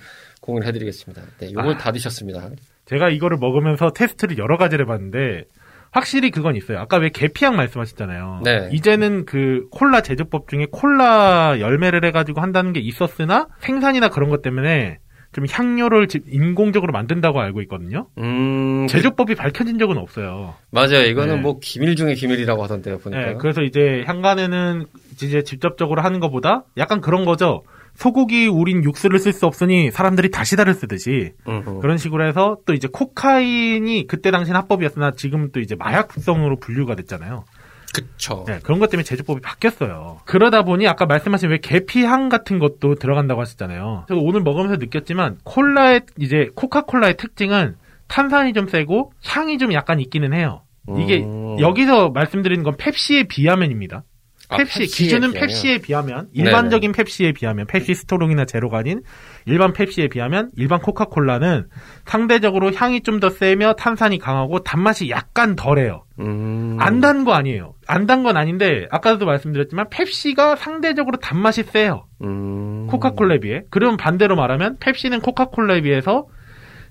공유를 0.51 0.67
해드리겠습니다. 0.69 1.23
네, 1.39 1.53
요걸 1.53 1.75
아. 1.75 1.79
다 1.79 1.93
드셨습니다. 1.93 2.51
제가 2.85 3.09
이거를 3.09 3.39
먹으면서 3.39 3.91
테스트를 3.91 4.39
여러 4.39 4.57
가지를 4.57 4.85
해봤는데 4.85 5.45
확실히 5.93 6.31
그건 6.31 6.55
있어요. 6.57 6.79
아까 6.79 6.99
왜 6.99 7.09
계피향 7.11 7.57
말씀하셨잖아요. 7.57 8.43
네. 8.45 8.69
이제는 8.73 9.25
그 9.27 9.67
콜라 9.71 10.03
제조법 10.03 10.49
중에 10.49 10.67
콜라 10.71 11.57
열매를 11.59 12.05
해가지고 12.05 12.41
한다는 12.41 12.73
게 12.73 12.81
있었으나 12.81 13.49
생산이나 13.61 14.09
그런 14.09 14.29
것 14.31 14.43
때문에 14.43 14.99
좀 15.33 15.45
향료를 15.49 16.09
지- 16.09 16.21
인공적으로 16.29 16.93
만든다고 16.93 17.41
알고 17.41 17.61
있거든요. 17.63 18.09
음, 18.19 18.87
제조법이 18.89 19.37
밝혀진 19.37 19.79
적은 19.79 19.97
없어요. 19.97 20.55
맞아요. 20.73 21.05
이거는 21.07 21.37
네. 21.37 21.41
뭐 21.41 21.59
기밀 21.61 21.95
중에 21.95 22.15
기밀이라고 22.15 22.63
하던데요, 22.65 22.99
보니까. 22.99 23.25
네, 23.27 23.35
그래서 23.39 23.63
이제 23.63 24.03
향간에는 24.07 24.87
이제 25.23 25.43
직접적으로 25.43 26.03
하는 26.03 26.19
것보다 26.19 26.65
약간 26.79 27.01
그런 27.01 27.25
거죠. 27.25 27.63
소고기 27.95 28.47
우린 28.47 28.83
육수를 28.85 29.19
쓸 29.19 29.33
수 29.33 29.47
없으니 29.47 29.91
사람들이 29.91 30.31
다시다를 30.31 30.75
쓰듯이 30.75 31.33
음흠. 31.49 31.81
그런 31.81 31.99
식으로 31.99 32.27
해서 32.27 32.57
또 32.67 32.73
이제 32.73 32.89
코카인이 32.91 34.07
그때 34.07 34.31
당시엔 34.31 34.57
합법이었으나 34.57 35.13
지금 35.13 35.51
또 35.53 35.61
이제 35.61 35.75
마약성으로 35.75 36.57
분류가 36.61 36.95
됐잖아요. 36.95 37.45
그쵸. 37.93 38.45
네, 38.47 38.61
그런 38.63 38.79
것 38.79 38.89
때문에 38.89 39.05
제조법이 39.05 39.41
바뀌었어요. 39.41 40.21
그러다 40.25 40.63
보니 40.63 40.87
아까 40.87 41.07
말씀하신 41.07 41.51
왜 41.51 41.59
계피향 41.59 42.29
같은 42.29 42.59
것도 42.59 42.95
들어간다고 42.95 43.41
하셨잖아요. 43.41 44.05
제가 44.09 44.21
오늘 44.23 44.43
먹으면서 44.43 44.77
느꼈지만 44.77 45.39
콜라의 45.45 46.03
이제 46.19 46.49
코카콜라의 46.55 47.17
특징은 47.17 47.77
탄산이 48.07 48.53
좀 48.53 48.69
세고 48.69 49.13
향이 49.25 49.59
좀 49.59 49.73
약간 49.73 50.01
있기는 50.01 50.33
해요. 50.33 50.63
이게 50.99 51.23
음. 51.23 51.61
여기서 51.61 52.11
말씀드리는 52.11 52.65
건 52.65 52.77
펩시에 52.77 53.25
비하면입니다. 53.25 54.03
아, 54.51 54.57
펩시 54.57 54.81
기준은 54.87 55.31
비하면? 55.33 55.41
펩시에 55.49 55.79
비하면 55.79 56.29
일반적인 56.33 56.93
펩시에 56.93 57.33
비하면 57.33 57.67
펩시 57.67 57.95
스토롱이나 57.95 58.45
제로가 58.45 58.79
아닌 58.79 59.03
일반 59.47 59.73
펩시에 59.73 60.09
비하면 60.09 60.51
일반 60.57 60.81
코카콜라는 60.81 61.69
상대적으로 62.05 62.73
향이 62.75 63.03
좀 63.03 63.21
더 63.21 63.31
세며 63.31 63.75
탄산이 63.75 64.19
강하고 64.19 64.61
단맛이 64.61 65.11
약간 65.11 65.55
덜해요. 65.57 66.05
음. 66.19 66.77
안단 66.81 67.25
거 67.25 67.33
아니에요. 67.33 67.75
안 67.87 68.07
단 68.07 68.23
건 68.23 68.37
아닌데 68.37 68.87
아까도 68.91 69.27
말씀드렸지만 69.27 69.89
펩시가 69.91 70.57
상대적으로 70.57 71.19
단맛이 71.19 71.63
세요. 71.63 72.07
음. 72.25 72.87
코카콜라에 72.89 73.41
비해. 73.41 73.63
그럼 73.71 73.97
반대로 73.97 74.37
말하면 74.37 74.79
펩시는 74.81 75.21
코카콜라에 75.21 75.83
비해서 75.83 76.27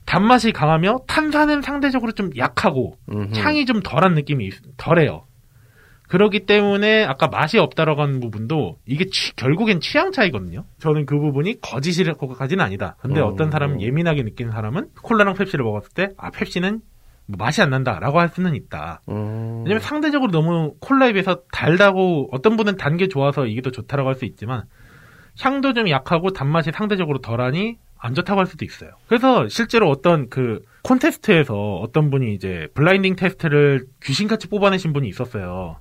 단맛이 0.06 0.52
강하며 0.52 1.00
탄산은 1.08 1.62
상대적으로 1.62 2.12
좀 2.14 2.30
약하고 2.38 2.96
음흠. 3.12 3.38
향이 3.40 3.66
좀 3.66 3.82
덜한 3.82 4.14
느낌이 4.16 4.46
있- 4.46 4.54
덜해요. 4.78 5.26
그렇기 6.10 6.46
때문에 6.46 7.06
아까 7.06 7.28
맛이 7.28 7.58
없다라고 7.60 8.02
하는 8.02 8.20
부분도 8.20 8.78
이게 8.86 9.06
취- 9.06 9.36
결국엔 9.36 9.80
취향 9.80 10.12
차이거든요. 10.12 10.66
저는 10.80 11.06
그 11.06 11.18
부분이 11.20 11.62
거짓이라고까지는 11.62 12.64
아니다. 12.64 12.96
근데 13.00 13.22
음. 13.22 13.26
어떤 13.28 13.50
사람은 13.52 13.82
예민하게 13.82 14.24
느끼는 14.24 14.52
사람은 14.52 14.90
콜라랑 15.04 15.36
펩시를 15.36 15.64
먹었을 15.64 15.92
때 15.94 16.10
아 16.18 16.32
펩시는 16.32 16.82
뭐 17.28 17.38
맛이 17.38 17.62
안 17.62 17.70
난다라고 17.70 18.20
할 18.20 18.30
수는 18.30 18.56
있다. 18.56 19.02
음. 19.10 19.62
왜냐면 19.64 19.80
상대적으로 19.82 20.32
너무 20.32 20.74
콜라에 20.82 21.14
비해서 21.14 21.42
달다고 21.52 22.30
어떤 22.32 22.58
분은 22.58 22.76
단 22.78 22.98
게 22.98 23.08
좋아서 23.08 23.46
이게 23.46 23.62
더 23.62 23.70
좋다라고 23.70 24.10
할 24.10 24.16
수 24.16 24.26
있지만 24.26 24.64
향도 25.40 25.74
좀 25.74 25.90
약하고 25.90 26.32
단맛이 26.34 26.72
상대적으로 26.74 27.20
덜하니 27.20 27.78
안 28.00 28.14
좋다고 28.16 28.40
할 28.40 28.48
수도 28.48 28.66
있어요. 28.66 28.92
그래서 29.08 29.48
실제로 29.48 29.90
어떤 29.90 30.28
그 30.30 30.62
콘테스트에서 30.84 31.76
어떤 31.76 32.10
분이 32.10 32.34
이제 32.34 32.68
블라인딩 32.74 33.16
테스트를 33.16 33.86
귀신같이 34.04 34.48
뽑아내신 34.50 34.92
분이 34.94 35.08
있었어요. 35.08 35.78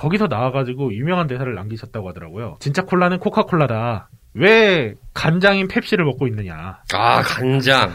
거기서 0.00 0.28
나와가지고 0.28 0.94
유명한 0.94 1.26
대사를 1.26 1.52
남기셨다고 1.54 2.08
하더라고요. 2.08 2.56
진짜 2.58 2.82
콜라는 2.86 3.18
코카콜라다. 3.18 4.08
왜 4.32 4.94
간장인 5.12 5.68
펩시를 5.68 6.04
먹고 6.06 6.26
있느냐. 6.28 6.78
아, 6.94 7.20
간장. 7.22 7.92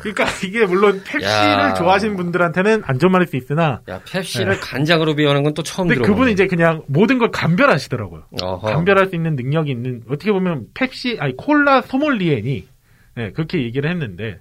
그러니까 0.00 0.24
이게 0.46 0.64
물론 0.64 1.02
펩시를 1.04 1.28
야. 1.28 1.74
좋아하시는 1.74 2.16
분들한테는 2.16 2.82
안 2.86 2.98
좋은 2.98 3.10
말일 3.12 3.26
수 3.26 3.36
있으나 3.36 3.80
야, 3.90 4.00
펩시를 4.08 4.58
간장으로 4.60 5.16
비유하는 5.16 5.42
건 5.42 5.52
또 5.54 5.62
처음 5.62 5.88
네. 5.88 5.96
근데. 5.96 6.08
그분은 6.08 6.32
이제 6.32 6.46
그냥 6.46 6.82
모든 6.86 7.18
걸 7.18 7.30
감별하시더라고요. 7.32 8.22
어허. 8.40 8.70
감별할 8.70 9.08
수 9.08 9.16
있는 9.16 9.34
능력이 9.36 9.70
있는 9.72 10.02
어떻게 10.08 10.30
보면 10.32 10.66
펩시 10.74 11.18
아니 11.20 11.36
콜라 11.36 11.82
소믈리에니 11.82 12.68
네, 13.16 13.32
그렇게 13.32 13.60
얘기를 13.64 13.90
했는데 13.90 14.38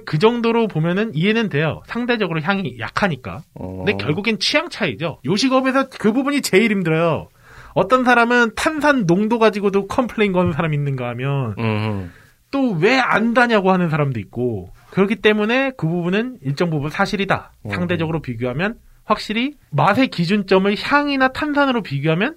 그 0.00 0.18
정도로 0.18 0.68
보면은 0.68 1.14
이해는 1.14 1.48
돼요. 1.48 1.82
상대적으로 1.86 2.40
향이 2.40 2.78
약하니까. 2.78 3.42
어. 3.54 3.76
근데 3.84 3.92
결국엔 4.02 4.38
취향 4.38 4.68
차이죠. 4.68 5.18
요식업에서 5.24 5.88
그 5.88 6.12
부분이 6.12 6.40
제일 6.42 6.70
힘들어요. 6.70 7.28
어떤 7.74 8.04
사람은 8.04 8.52
탄산 8.54 9.06
농도 9.06 9.38
가지고도 9.38 9.86
complain 9.86 10.32
거는 10.32 10.52
사람 10.52 10.74
있는가 10.74 11.08
하면 11.10 11.54
음. 11.58 12.12
또왜 12.50 12.98
안 12.98 13.32
다냐고 13.32 13.72
하는 13.72 13.88
사람도 13.88 14.20
있고 14.20 14.70
그렇기 14.90 15.16
때문에 15.16 15.72
그 15.78 15.86
부분은 15.88 16.38
일정 16.42 16.68
부분 16.68 16.90
사실이다. 16.90 17.52
음. 17.64 17.70
상대적으로 17.70 18.20
비교하면 18.20 18.76
확실히 19.04 19.54
맛의 19.70 20.08
기준점을 20.08 20.74
향이나 20.78 21.28
탄산으로 21.28 21.82
비교하면 21.82 22.36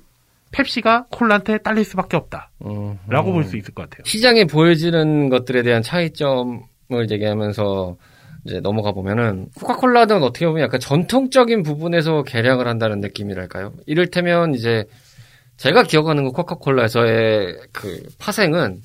펩시가 0.52 1.08
콜라한테 1.12 1.58
딸릴 1.58 1.84
수밖에 1.84 2.16
없다. 2.16 2.50
음. 2.66 2.98
라고 3.10 3.34
볼 3.34 3.44
수 3.44 3.58
있을 3.58 3.74
것 3.74 3.90
같아요. 3.90 4.04
시장에 4.06 4.46
보여지는 4.46 5.28
것들에 5.30 5.64
대한 5.64 5.82
차이점 5.82 6.62
을 6.92 7.10
얘기하면서 7.10 7.98
이제 8.46 8.60
넘어가 8.60 8.92
보면은 8.92 9.48
코카콜라는 9.56 10.22
어떻게 10.22 10.46
보면 10.46 10.62
약간 10.64 10.80
전통적인 10.80 11.64
부분에서 11.64 12.22
개량을 12.24 12.68
한다는 12.68 13.00
느낌이랄까요? 13.00 13.74
이를테면 13.88 14.54
이제 14.54 14.86
제가 15.58 15.82
기억하는 15.84 16.26
그 16.26 16.32
코카콜라에서의 16.32 17.58
그 17.72 18.04
파생은 18.20 18.82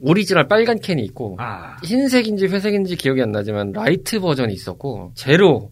오리지널 0.00 0.48
빨간 0.48 0.80
캔이 0.80 1.02
있고 1.04 1.36
아, 1.38 1.76
흰색인지 1.84 2.46
회색인지 2.46 2.96
기억이 2.96 3.20
안 3.22 3.30
나지만 3.32 3.72
라이트 3.72 4.18
버전이 4.18 4.52
있었고 4.52 5.12
제로. 5.14 5.70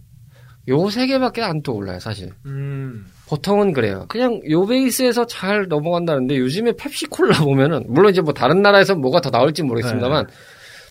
요 0.69 0.91
세 0.91 1.07
개밖에 1.07 1.41
안 1.43 1.63
떠올라요 1.63 1.99
사실. 1.99 2.31
음, 2.45 3.07
보통은 3.27 3.73
그래요. 3.73 4.05
그냥 4.09 4.39
요 4.51 4.67
베이스에서 4.67 5.25
잘 5.27 5.67
넘어간다는데 5.67 6.37
요즘에 6.37 6.73
펩시콜라 6.73 7.39
보면은 7.39 7.87
물론 7.89 8.11
이제 8.13 8.21
뭐 8.21 8.35
다른 8.35 8.61
나라에서 8.61 8.95
뭐가 8.95 9.23
더 9.23 9.31
나올지 9.31 9.63
모르겠습니다만 9.63 10.27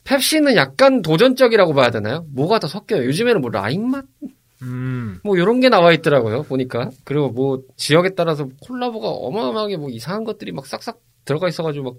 펩시는 0.07 0.55
약간 0.55 1.01
도전적이라고 1.01 1.73
봐야 1.73 1.91
되나요? 1.91 2.25
뭐가 2.33 2.59
더 2.59 2.67
섞여요? 2.67 3.03
요즘에는 3.05 3.41
뭐 3.41 3.49
라임 3.49 3.89
맛? 3.91 4.05
음, 4.63 5.19
뭐 5.23 5.37
이런 5.37 5.59
게 5.59 5.69
나와 5.69 5.91
있더라고요 5.91 6.43
보니까. 6.43 6.89
그리고 7.03 7.29
뭐 7.29 7.61
지역에 7.75 8.09
따라서 8.15 8.47
콜라보가 8.61 9.07
어마어마하게 9.09 9.77
뭐 9.77 9.89
이상한 9.89 10.23
것들이 10.23 10.51
막 10.51 10.65
싹싹 10.65 10.99
들어가 11.25 11.47
있어가지고 11.47 11.83
막 11.83 11.95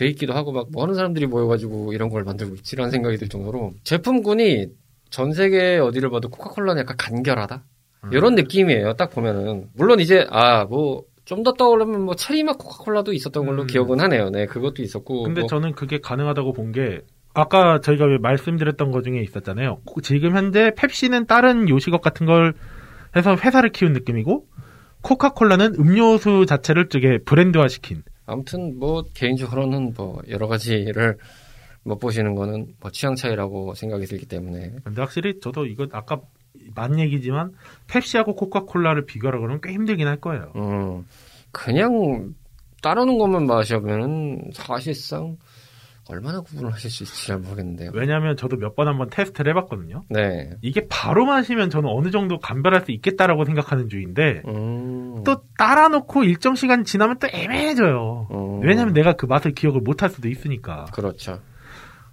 돼 0.00 0.06
있기도 0.06 0.32
하고 0.32 0.50
막뭐 0.52 0.82
하는 0.82 0.94
사람들이 0.94 1.26
모여가지고 1.26 1.92
이런 1.92 2.08
걸 2.08 2.24
만들고 2.24 2.54
있지라는 2.56 2.90
생각이 2.90 3.18
들 3.18 3.28
정도로. 3.28 3.72
제품군이 3.84 4.68
전 5.10 5.32
세계 5.34 5.76
어디를 5.76 6.08
봐도 6.08 6.30
코카콜라는 6.30 6.80
약간 6.80 6.96
간결하다? 6.96 7.62
음. 8.04 8.10
이런 8.12 8.34
느낌이에요 8.34 8.94
딱 8.94 9.10
보면은. 9.10 9.68
물론 9.74 10.00
이제 10.00 10.26
아뭐 10.30 11.02
좀더 11.26 11.52
떠오르면 11.52 12.00
뭐 12.00 12.16
체리맛 12.16 12.56
코카콜라도 12.56 13.12
있었던 13.12 13.44
걸로 13.44 13.62
음. 13.62 13.66
기억은 13.66 14.00
하네요. 14.00 14.30
네 14.30 14.46
그것도 14.46 14.82
있었고. 14.82 15.24
근데 15.24 15.42
뭐 15.42 15.48
저는 15.48 15.72
그게 15.72 16.00
가능하다고 16.00 16.54
본 16.54 16.72
게 16.72 17.02
아까 17.34 17.80
저희가 17.80 18.06
왜 18.06 18.18
말씀드렸던 18.18 18.90
것 18.90 19.02
중에 19.04 19.20
있었잖아요. 19.20 19.80
코- 19.84 20.00
지금 20.00 20.36
현재 20.36 20.72
펩시는 20.76 21.26
다른 21.26 21.68
요식업 21.68 22.02
같은 22.02 22.26
걸 22.26 22.54
해서 23.16 23.34
회사를 23.36 23.70
키운 23.70 23.92
느낌이고 23.92 24.46
코카콜라는 25.02 25.74
음료수 25.78 26.44
자체를 26.46 26.88
쪽에 26.88 27.18
브랜드화 27.18 27.68
시킨 27.68 28.02
아무튼 28.26 28.78
뭐 28.78 29.04
개인적으로는 29.14 29.94
뭐 29.96 30.20
여러 30.28 30.46
가지를 30.46 31.16
못 31.82 31.98
보시는 31.98 32.34
거는 32.34 32.74
뭐 32.80 32.90
취향 32.90 33.14
차이라고 33.14 33.74
생각이 33.74 34.04
들기 34.06 34.26
때문에 34.26 34.74
근데 34.84 35.00
확실히 35.00 35.40
저도 35.40 35.66
이거 35.66 35.86
아까 35.92 36.20
만 36.74 36.98
얘기지만 36.98 37.52
펩시하고 37.88 38.34
코카콜라를 38.36 39.06
비교하라 39.06 39.38
그러면 39.38 39.60
꽤 39.62 39.72
힘들긴 39.72 40.06
할 40.06 40.16
거예요. 40.16 40.52
음, 40.56 41.06
그냥 41.52 42.34
따르는 42.82 43.18
것만 43.18 43.46
마셔보면은 43.46 44.50
사실상 44.52 45.36
얼마나 46.10 46.40
구분을 46.40 46.72
하실 46.72 46.90
수 46.90 47.04
있을지 47.04 47.26
잘 47.28 47.38
모르겠는데요. 47.38 47.90
왜냐하면 47.94 48.36
저도 48.36 48.56
몇 48.56 48.74
번 48.74 48.88
한번 48.88 49.08
테스트를 49.10 49.50
해봤거든요. 49.52 50.02
네. 50.08 50.50
이게 50.62 50.86
바로 50.88 51.24
마시면 51.24 51.70
저는 51.70 51.88
어느 51.90 52.10
정도 52.10 52.38
감별할 52.38 52.82
수 52.84 52.90
있겠다라고 52.92 53.44
생각하는 53.44 53.88
주의인데 53.88 54.42
음, 54.46 55.22
또 55.24 55.42
따라 55.58 55.88
놓고 55.88 56.24
일정 56.24 56.54
시간 56.54 56.84
지나면 56.84 57.18
또 57.18 57.28
애매해져요. 57.32 58.28
음, 58.30 58.60
왜냐면 58.62 58.92
내가 58.94 59.12
그 59.14 59.26
맛을 59.26 59.52
기억을 59.52 59.80
못 59.80 60.02
할 60.02 60.10
수도 60.10 60.28
있으니까. 60.28 60.86
그렇죠. 60.92 61.40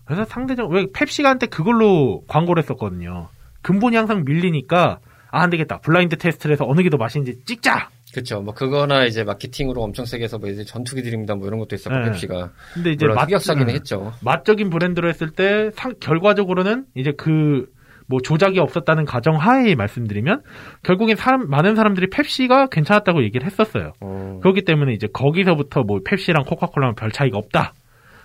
그래서 0.05 0.23
상대적 0.25 0.69
왜 0.71 0.87
펩시가 0.93 1.29
한때 1.29 1.47
그걸로 1.47 2.23
광고를 2.27 2.63
했었거든요. 2.63 3.27
근본이 3.61 3.95
항상 3.97 4.23
밀리니까 4.25 4.99
아 5.29 5.41
안 5.43 5.49
되겠다. 5.49 5.79
블라인드 5.79 6.17
테스트를 6.17 6.53
해서 6.53 6.65
어느 6.67 6.81
게 6.81 6.89
더 6.89 6.95
맛있는지 6.97 7.43
찍자. 7.45 7.89
그렇죠. 8.17 8.41
뭐 8.41 8.51
그거나 8.53 9.05
이제 9.05 9.23
마케팅으로 9.23 9.83
엄청 9.83 10.05
세게 10.05 10.23
해서 10.23 10.39
뭐 10.39 10.49
이제 10.49 10.63
전투기 10.63 11.03
드립니다. 11.03 11.35
뭐 11.35 11.47
이런 11.47 11.59
것도 11.59 11.75
있었고 11.75 11.95
네. 11.99 12.05
펩시가 12.05 12.51
근데 12.73 12.91
이제 12.93 13.05
물론 13.05 13.15
맛 13.15 13.27
흑역사기는 13.29 13.69
음, 13.69 13.75
했죠. 13.75 14.11
맛적인 14.23 14.69
브랜드로 14.71 15.07
했을 15.07 15.29
때 15.29 15.69
상- 15.75 15.93
결과적으로는 15.99 16.85
이제 16.95 17.11
그 17.17 17.67
뭐 18.09 18.21
조작이 18.23 18.57
없었다는 18.57 19.03
가정 19.03 19.35
하에 19.35 19.75
말씀드리면 19.75 20.41
결국엔 20.83 21.17
사람 21.17 21.49
많은 21.49 21.75
사람들이 21.75 22.07
펩시가 22.09 22.67
괜찮았다고 22.67 23.21
얘기를 23.23 23.45
했었어요. 23.45 23.91
음, 24.01 24.39
그렇기 24.39 24.61
때문에 24.63 24.93
이제 24.93 25.07
거기서부터 25.11 25.81
뭐 25.81 25.99
펩시랑 26.05 26.45
코카콜라는 26.45 26.95
별 26.95 27.11
차이가 27.11 27.37
없다. 27.37 27.73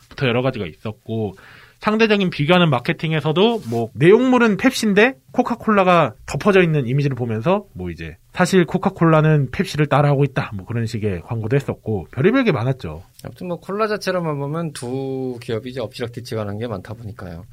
부터 0.08 0.28
여러 0.28 0.40
가지가 0.40 0.66
있었고 0.66 1.32
상대적인 1.82 2.30
비교하는 2.30 2.70
마케팅에서도 2.70 3.62
뭐 3.68 3.90
내용물은 3.94 4.56
펩시인데 4.56 5.16
코카콜라가 5.32 6.14
덮어져 6.26 6.62
있는 6.62 6.86
이미지를 6.86 7.16
보면서 7.16 7.66
뭐 7.72 7.90
이제 7.90 8.16
사실 8.32 8.64
코카콜라는 8.64 9.50
펩시를 9.50 9.86
따라하고 9.86 10.22
있다. 10.22 10.52
뭐 10.54 10.64
그런 10.64 10.86
식의 10.86 11.22
광고도 11.22 11.56
했었고 11.56 12.06
별의별 12.12 12.44
게 12.44 12.52
많았죠. 12.52 13.02
아무튼 13.24 13.48
뭐 13.48 13.58
콜라 13.58 13.88
자체로만 13.88 14.38
보면 14.38 14.72
두 14.72 15.38
기업이 15.42 15.70
이제 15.70 15.80
엎치락뒤치가는 15.80 16.56
게 16.56 16.68
많다 16.68 16.94
보니까요. 16.94 17.46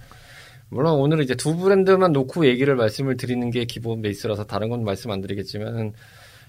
물론 0.69 0.99
오늘은 0.99 1.23
이제 1.23 1.33
두 1.33 1.57
브랜드만 1.57 2.11
놓고 2.11 2.45
얘기를 2.45 2.75
말씀을 2.75 3.17
드리는 3.17 3.49
게 3.49 3.65
기본 3.65 4.03
베이스라서 4.03 4.43
다른 4.43 4.69
건 4.69 4.83
말씀 4.83 5.09
안 5.09 5.21
드리겠지만 5.21 5.93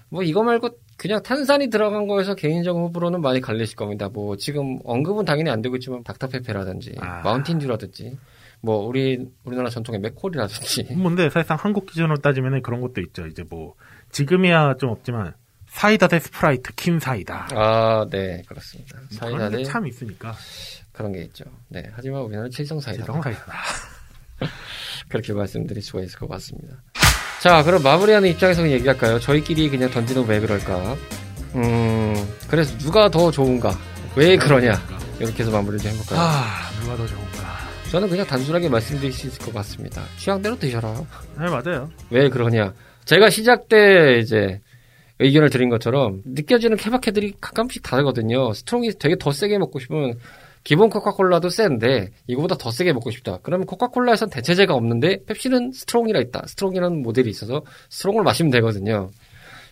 뭐 0.09 0.21
이거 0.21 0.43
말고 0.43 0.69
그냥 1.01 1.23
탄산이 1.23 1.71
들어간 1.71 2.05
거에서 2.05 2.35
개인적 2.35 2.77
호불호는 2.77 3.21
많이 3.21 3.41
갈리실 3.41 3.75
겁니다. 3.75 4.07
뭐 4.07 4.37
지금 4.37 4.77
언급은 4.83 5.25
당연히 5.25 5.49
안 5.49 5.63
되고 5.63 5.75
있지만 5.77 6.03
닥터페페라든지 6.03 6.93
아. 6.99 7.23
마운틴듀라든지 7.23 8.19
뭐 8.61 8.85
우리 8.85 9.17
우리나라 9.43 9.71
전통의 9.71 9.99
맥콜이라든지 9.99 10.93
뭔데 10.93 11.31
사실상 11.31 11.57
한국 11.59 11.87
기준으로 11.87 12.17
따지면 12.17 12.61
그런 12.61 12.81
것도 12.81 13.01
있죠. 13.01 13.25
이제 13.25 13.43
뭐 13.49 13.73
지금이야 14.11 14.75
좀 14.79 14.91
없지만 14.91 15.33
사이다 15.65 16.07
대 16.07 16.19
스프라이트 16.19 16.75
킨 16.75 16.99
사이다. 16.99 17.47
아, 17.51 18.05
네, 18.11 18.43
그렇습니다. 18.45 18.99
뭐 18.99 19.07
사이다 19.09 19.37
그런 19.37 19.51
대게참 19.53 19.87
있으니까. 19.87 20.35
그런 20.91 21.13
게 21.13 21.23
있죠. 21.23 21.45
네, 21.69 21.81
하지만 21.93 22.21
우리나라는 22.21 22.51
칠성 22.51 22.79
사이다. 22.79 23.01
칠성 23.01 23.23
사이다. 23.23 23.53
그렇게 25.09 25.33
말씀드릴 25.33 25.81
수가 25.81 26.03
있을 26.03 26.19
것 26.19 26.29
같습니다. 26.29 26.83
자, 27.41 27.63
그럼 27.63 27.81
마무리하는 27.81 28.29
입장에서 28.29 28.69
얘기할까요? 28.69 29.19
저희끼리 29.19 29.67
그냥 29.69 29.89
던지는 29.89 30.27
왜 30.27 30.39
그럴까? 30.39 30.95
음, 31.55 32.13
그래서 32.47 32.77
누가 32.77 33.09
더 33.09 33.31
좋은가? 33.31 33.75
왜 34.15 34.37
그러냐? 34.37 34.73
이렇게 35.19 35.41
해서 35.41 35.51
마무리를 35.51 35.79
좀 35.79 35.91
해볼까요? 35.91 36.19
아 36.19 36.69
누가 36.79 36.95
더 36.95 37.07
좋은가? 37.07 37.57
저는 37.89 38.09
그냥 38.09 38.27
단순하게 38.27 38.69
말씀드릴 38.69 39.11
수 39.11 39.25
있을 39.25 39.39
것 39.43 39.53
같습니다. 39.55 40.03
취향대로 40.17 40.55
드셔라. 40.59 40.93
네 41.39 41.45
맞아요. 41.49 41.89
왜 42.11 42.29
그러냐? 42.29 42.73
제가 43.05 43.31
시작 43.31 43.67
때 43.67 44.19
이제 44.21 44.61
의견을 45.17 45.49
드린 45.49 45.69
것처럼 45.69 46.21
느껴지는 46.25 46.77
케바케들이 46.77 47.33
가끔씩 47.41 47.81
다르거든요. 47.81 48.53
strong이 48.53 48.93
되게 48.99 49.15
더 49.19 49.31
세게 49.31 49.57
먹고 49.57 49.79
싶으면 49.79 50.13
기본 50.63 50.89
코카콜라도 50.89 51.49
센데 51.49 52.11
이거보다 52.27 52.55
더 52.55 52.71
세게 52.71 52.93
먹고 52.93 53.09
싶다. 53.11 53.39
그러면 53.41 53.65
코카콜라에선 53.65 54.29
대체제가 54.29 54.73
없는데 54.75 55.23
펩시는 55.25 55.71
strong이라 55.73 56.19
있다. 56.21 56.43
strong이라는 56.47 57.01
모델이 57.01 57.29
있어서 57.29 57.63
strong을 57.89 58.23
마시면 58.23 58.51
되거든요. 58.51 59.09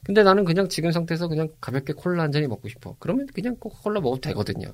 근데 0.06 0.23
나는 0.23 0.45
그냥 0.45 0.69
지금 0.69 0.91
상태에서 0.91 1.28
그냥 1.28 1.49
가볍게 1.62 1.93
콜라 1.93 2.23
한 2.23 2.32
잔이 2.32 2.47
먹고 2.47 2.69
싶어. 2.69 2.95
그러면 2.99 3.28
그냥 3.34 3.56
코카콜라 3.60 3.99
먹어도 4.02 4.21
되거든요. 4.21 4.69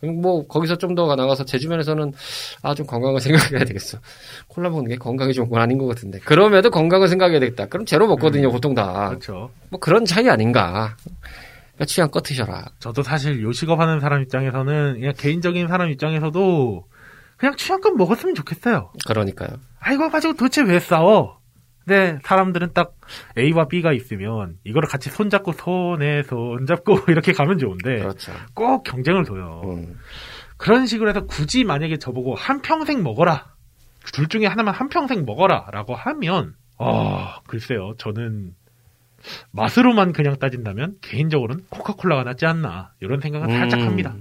그럼 0.00 0.20
뭐 0.20 0.46
거기서 0.46 0.76
좀 0.78 0.94
더 0.94 1.12
나가서 1.16 1.44
제 1.44 1.58
주변에서는 1.58 2.12
아 2.62 2.74
좀 2.74 2.86
건강을 2.86 3.20
생각해야 3.20 3.64
되겠어. 3.64 3.98
콜라 4.48 4.68
먹는 4.70 4.88
게 4.90 4.96
건강에 4.96 5.32
좋은 5.32 5.48
건 5.48 5.60
아닌 5.60 5.78
것 5.78 5.86
같은데. 5.86 6.18
그럼에도 6.20 6.70
건강을 6.70 7.08
생각해야 7.08 7.40
되겠다. 7.40 7.66
그럼 7.66 7.86
제로 7.86 8.06
먹거든요, 8.06 8.50
보통 8.52 8.74
다. 8.74 9.08
그렇죠. 9.08 9.50
뭐 9.70 9.80
그런 9.80 10.04
차이 10.04 10.28
아닌가. 10.28 10.96
그러니까 11.78 11.84
취향 11.86 12.10
꺼트셔라. 12.10 12.66
저도 12.80 13.02
사실 13.02 13.40
요식업 13.40 13.78
하는 13.78 14.00
사람 14.00 14.20
입장에서는 14.22 14.94
그냥 14.94 15.14
개인적인 15.16 15.68
사람 15.68 15.90
입장에서도 15.90 16.84
그냥 17.36 17.56
취향껏 17.56 17.94
먹었으면 17.94 18.34
좋겠어요. 18.34 18.92
그러니까요. 19.06 19.50
아 19.78 19.92
이거 19.92 20.10
가지고 20.10 20.34
도대체 20.34 20.62
왜 20.62 20.80
싸워? 20.80 21.38
근데 21.84 22.18
사람들은 22.24 22.72
딱 22.74 22.96
A와 23.38 23.68
B가 23.68 23.92
있으면 23.92 24.56
이거를 24.64 24.88
같이 24.88 25.08
손잡고 25.08 25.52
손에 25.52 26.24
손잡고 26.24 27.04
이렇게 27.08 27.32
가면 27.32 27.58
좋은데 27.58 28.00
그렇죠. 28.00 28.32
꼭 28.54 28.82
경쟁을 28.82 29.24
둬요. 29.24 29.62
음. 29.64 29.96
그런 30.56 30.86
식으로 30.86 31.08
해서 31.08 31.24
굳이 31.26 31.62
만약에 31.62 31.98
저보고 31.98 32.34
한 32.34 32.60
평생 32.60 33.04
먹어라. 33.04 33.46
둘 34.12 34.26
중에 34.28 34.46
하나만 34.46 34.74
한 34.74 34.88
평생 34.88 35.24
먹어라. 35.24 35.68
라고 35.70 35.94
하면, 35.94 36.54
아, 36.78 37.38
글쎄요. 37.46 37.94
저는 37.98 38.54
맛으로만 39.50 40.12
그냥 40.12 40.38
따진다면 40.38 40.96
개인적으로는 41.00 41.64
코카콜라가 41.70 42.24
낫지 42.24 42.46
않나. 42.46 42.92
이런 43.00 43.20
생각은 43.20 43.48
살짝 43.48 43.80
음. 43.80 43.86
합니다. 43.86 44.14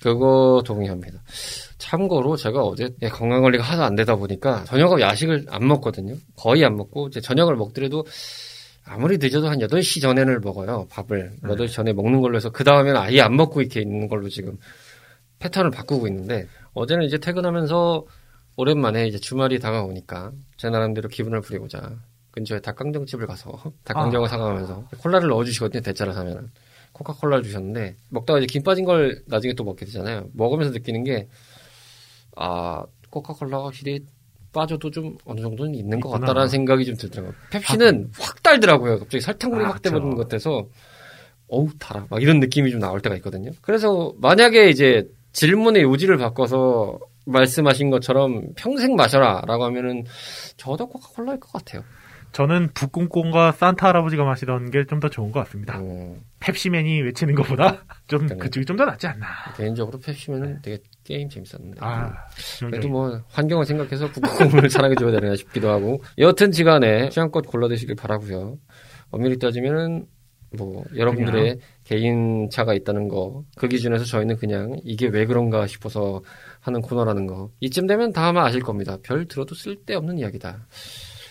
그거 0.00 0.62
동의합니다. 0.64 1.18
참고로 1.78 2.36
제가 2.36 2.62
어제 2.62 2.88
예, 3.02 3.08
건강 3.08 3.42
관리가 3.42 3.64
하도 3.64 3.82
안 3.82 3.94
되다 3.94 4.16
보니까 4.16 4.64
저녁하고 4.64 5.00
야식을 5.00 5.46
안 5.48 5.66
먹거든요. 5.66 6.14
거의 6.36 6.64
안 6.64 6.76
먹고 6.76 7.08
이제 7.08 7.20
저녁을 7.20 7.56
먹더라도 7.56 8.04
아무리 8.84 9.18
늦어도 9.18 9.48
한 9.48 9.58
8시 9.58 10.00
전에는 10.00 10.40
먹어요. 10.40 10.86
밥을. 10.90 11.32
네. 11.42 11.48
8시 11.48 11.72
전에 11.72 11.92
먹는 11.92 12.20
걸로 12.20 12.36
해서 12.36 12.50
그 12.50 12.64
다음에는 12.64 12.98
아예 12.98 13.20
안 13.20 13.36
먹고 13.36 13.60
이렇게 13.60 13.80
있는 13.80 14.08
걸로 14.08 14.28
지금 14.28 14.56
패턴을 15.40 15.70
바꾸고 15.70 16.06
있는데 16.08 16.46
어제는 16.74 17.04
이제 17.04 17.18
퇴근하면서 17.18 18.04
오랜만에 18.56 19.06
이제 19.06 19.18
주말이 19.18 19.58
다가오니까 19.60 20.32
제 20.56 20.68
나름대로 20.70 21.08
기분을 21.08 21.40
부리고자 21.42 21.92
근처에 22.38 22.60
닭강정집을 22.60 23.26
가서 23.26 23.52
닭강정을 23.84 24.26
아. 24.26 24.30
사가면서 24.30 24.84
콜라를 24.98 25.28
넣어주시거든요. 25.28 25.82
대짜를 25.82 26.12
사면은. 26.12 26.50
코카콜라를 26.92 27.44
주셨는데 27.44 27.96
먹다가 28.08 28.38
이제 28.38 28.46
김 28.46 28.62
빠진 28.62 28.84
걸 28.84 29.22
나중에 29.26 29.52
또 29.54 29.62
먹게 29.64 29.84
되잖아요. 29.84 30.28
먹으면서 30.32 30.72
느끼는 30.72 31.04
게 31.04 31.28
아, 32.36 32.82
코카콜라가 33.10 33.66
확실히 33.66 34.00
빠져도 34.52 34.90
좀 34.90 35.16
어느 35.24 35.40
정도는 35.40 35.74
있는 35.74 36.00
것 36.00 36.08
있구나. 36.08 36.20
같다라는 36.26 36.48
생각이 36.48 36.84
좀 36.86 36.96
들더라고요. 36.96 37.34
펩시는 37.50 38.10
확 38.18 38.42
달더라고요. 38.42 38.98
갑자기 39.00 39.20
설탕물이 39.20 39.64
아, 39.64 39.68
확 39.68 39.82
돼버리는 39.82 40.10
그쵸. 40.10 40.16
것 40.16 40.22
같아서 40.28 40.66
어우 41.48 41.68
달아 41.78 42.06
막 42.10 42.22
이런 42.22 42.40
느낌이 42.40 42.70
좀 42.70 42.80
나올 42.80 43.00
때가 43.00 43.14
있거든요. 43.16 43.50
그래서 43.60 44.14
만약에 44.18 44.68
이제 44.70 45.08
질문의 45.32 45.82
요지를 45.82 46.16
바꿔서 46.16 46.98
말씀하신 47.26 47.90
것처럼 47.90 48.54
평생 48.56 48.96
마셔라라고 48.96 49.64
하면은 49.64 50.04
저도 50.56 50.88
코카콜라일 50.88 51.38
것 51.40 51.52
같아요. 51.52 51.82
저는 52.32 52.68
북궁공과 52.74 53.52
산타 53.52 53.88
할아버지가 53.88 54.24
마시던 54.24 54.70
게 54.70 54.84
좀 54.84 55.00
더 55.00 55.08
좋은 55.08 55.32
것 55.32 55.40
같습니다. 55.44 55.78
음, 55.78 56.20
펩시맨이 56.40 57.02
외치는 57.02 57.34
것보다 57.34 57.84
좀 58.06 58.26
그러네. 58.26 58.36
그쪽이 58.42 58.64
좀 58.66 58.76
더 58.76 58.84
낫지 58.84 59.06
않나. 59.06 59.26
개인적으로 59.56 59.98
펩시면은 59.98 60.60
되게 60.62 60.78
게임 61.04 61.28
재밌었는데. 61.28 61.78
아, 61.80 62.12
그래도 62.60 62.88
뭐 62.88 63.22
환경을 63.30 63.64
생각해서 63.64 64.10
북극곰을 64.12 64.68
사랑해줘야 64.70 65.10
되나 65.20 65.34
싶기도 65.36 65.70
하고 65.70 66.02
여튼 66.18 66.52
지간에 66.52 67.08
취향껏 67.08 67.46
골라드시길 67.46 67.96
바라고요. 67.96 68.58
엄밀히 69.10 69.38
따지면은 69.38 70.06
뭐 70.56 70.82
여러분들의 70.96 71.58
개인 71.84 72.48
차가 72.50 72.72
있다는 72.72 73.08
거 73.08 73.42
그 73.56 73.68
기준에서 73.68 74.04
저희는 74.04 74.36
그냥 74.36 74.78
이게 74.82 75.06
왜 75.08 75.26
그런가 75.26 75.66
싶어서 75.66 76.22
하는 76.60 76.80
코너라는 76.80 77.26
거 77.26 77.50
이쯤 77.60 77.86
되면 77.86 78.12
다 78.12 78.28
아마 78.28 78.44
아실 78.46 78.60
겁니다. 78.62 78.96
별 79.02 79.26
들어도 79.26 79.54
쓸데없는 79.54 80.18
이야기다. 80.18 80.66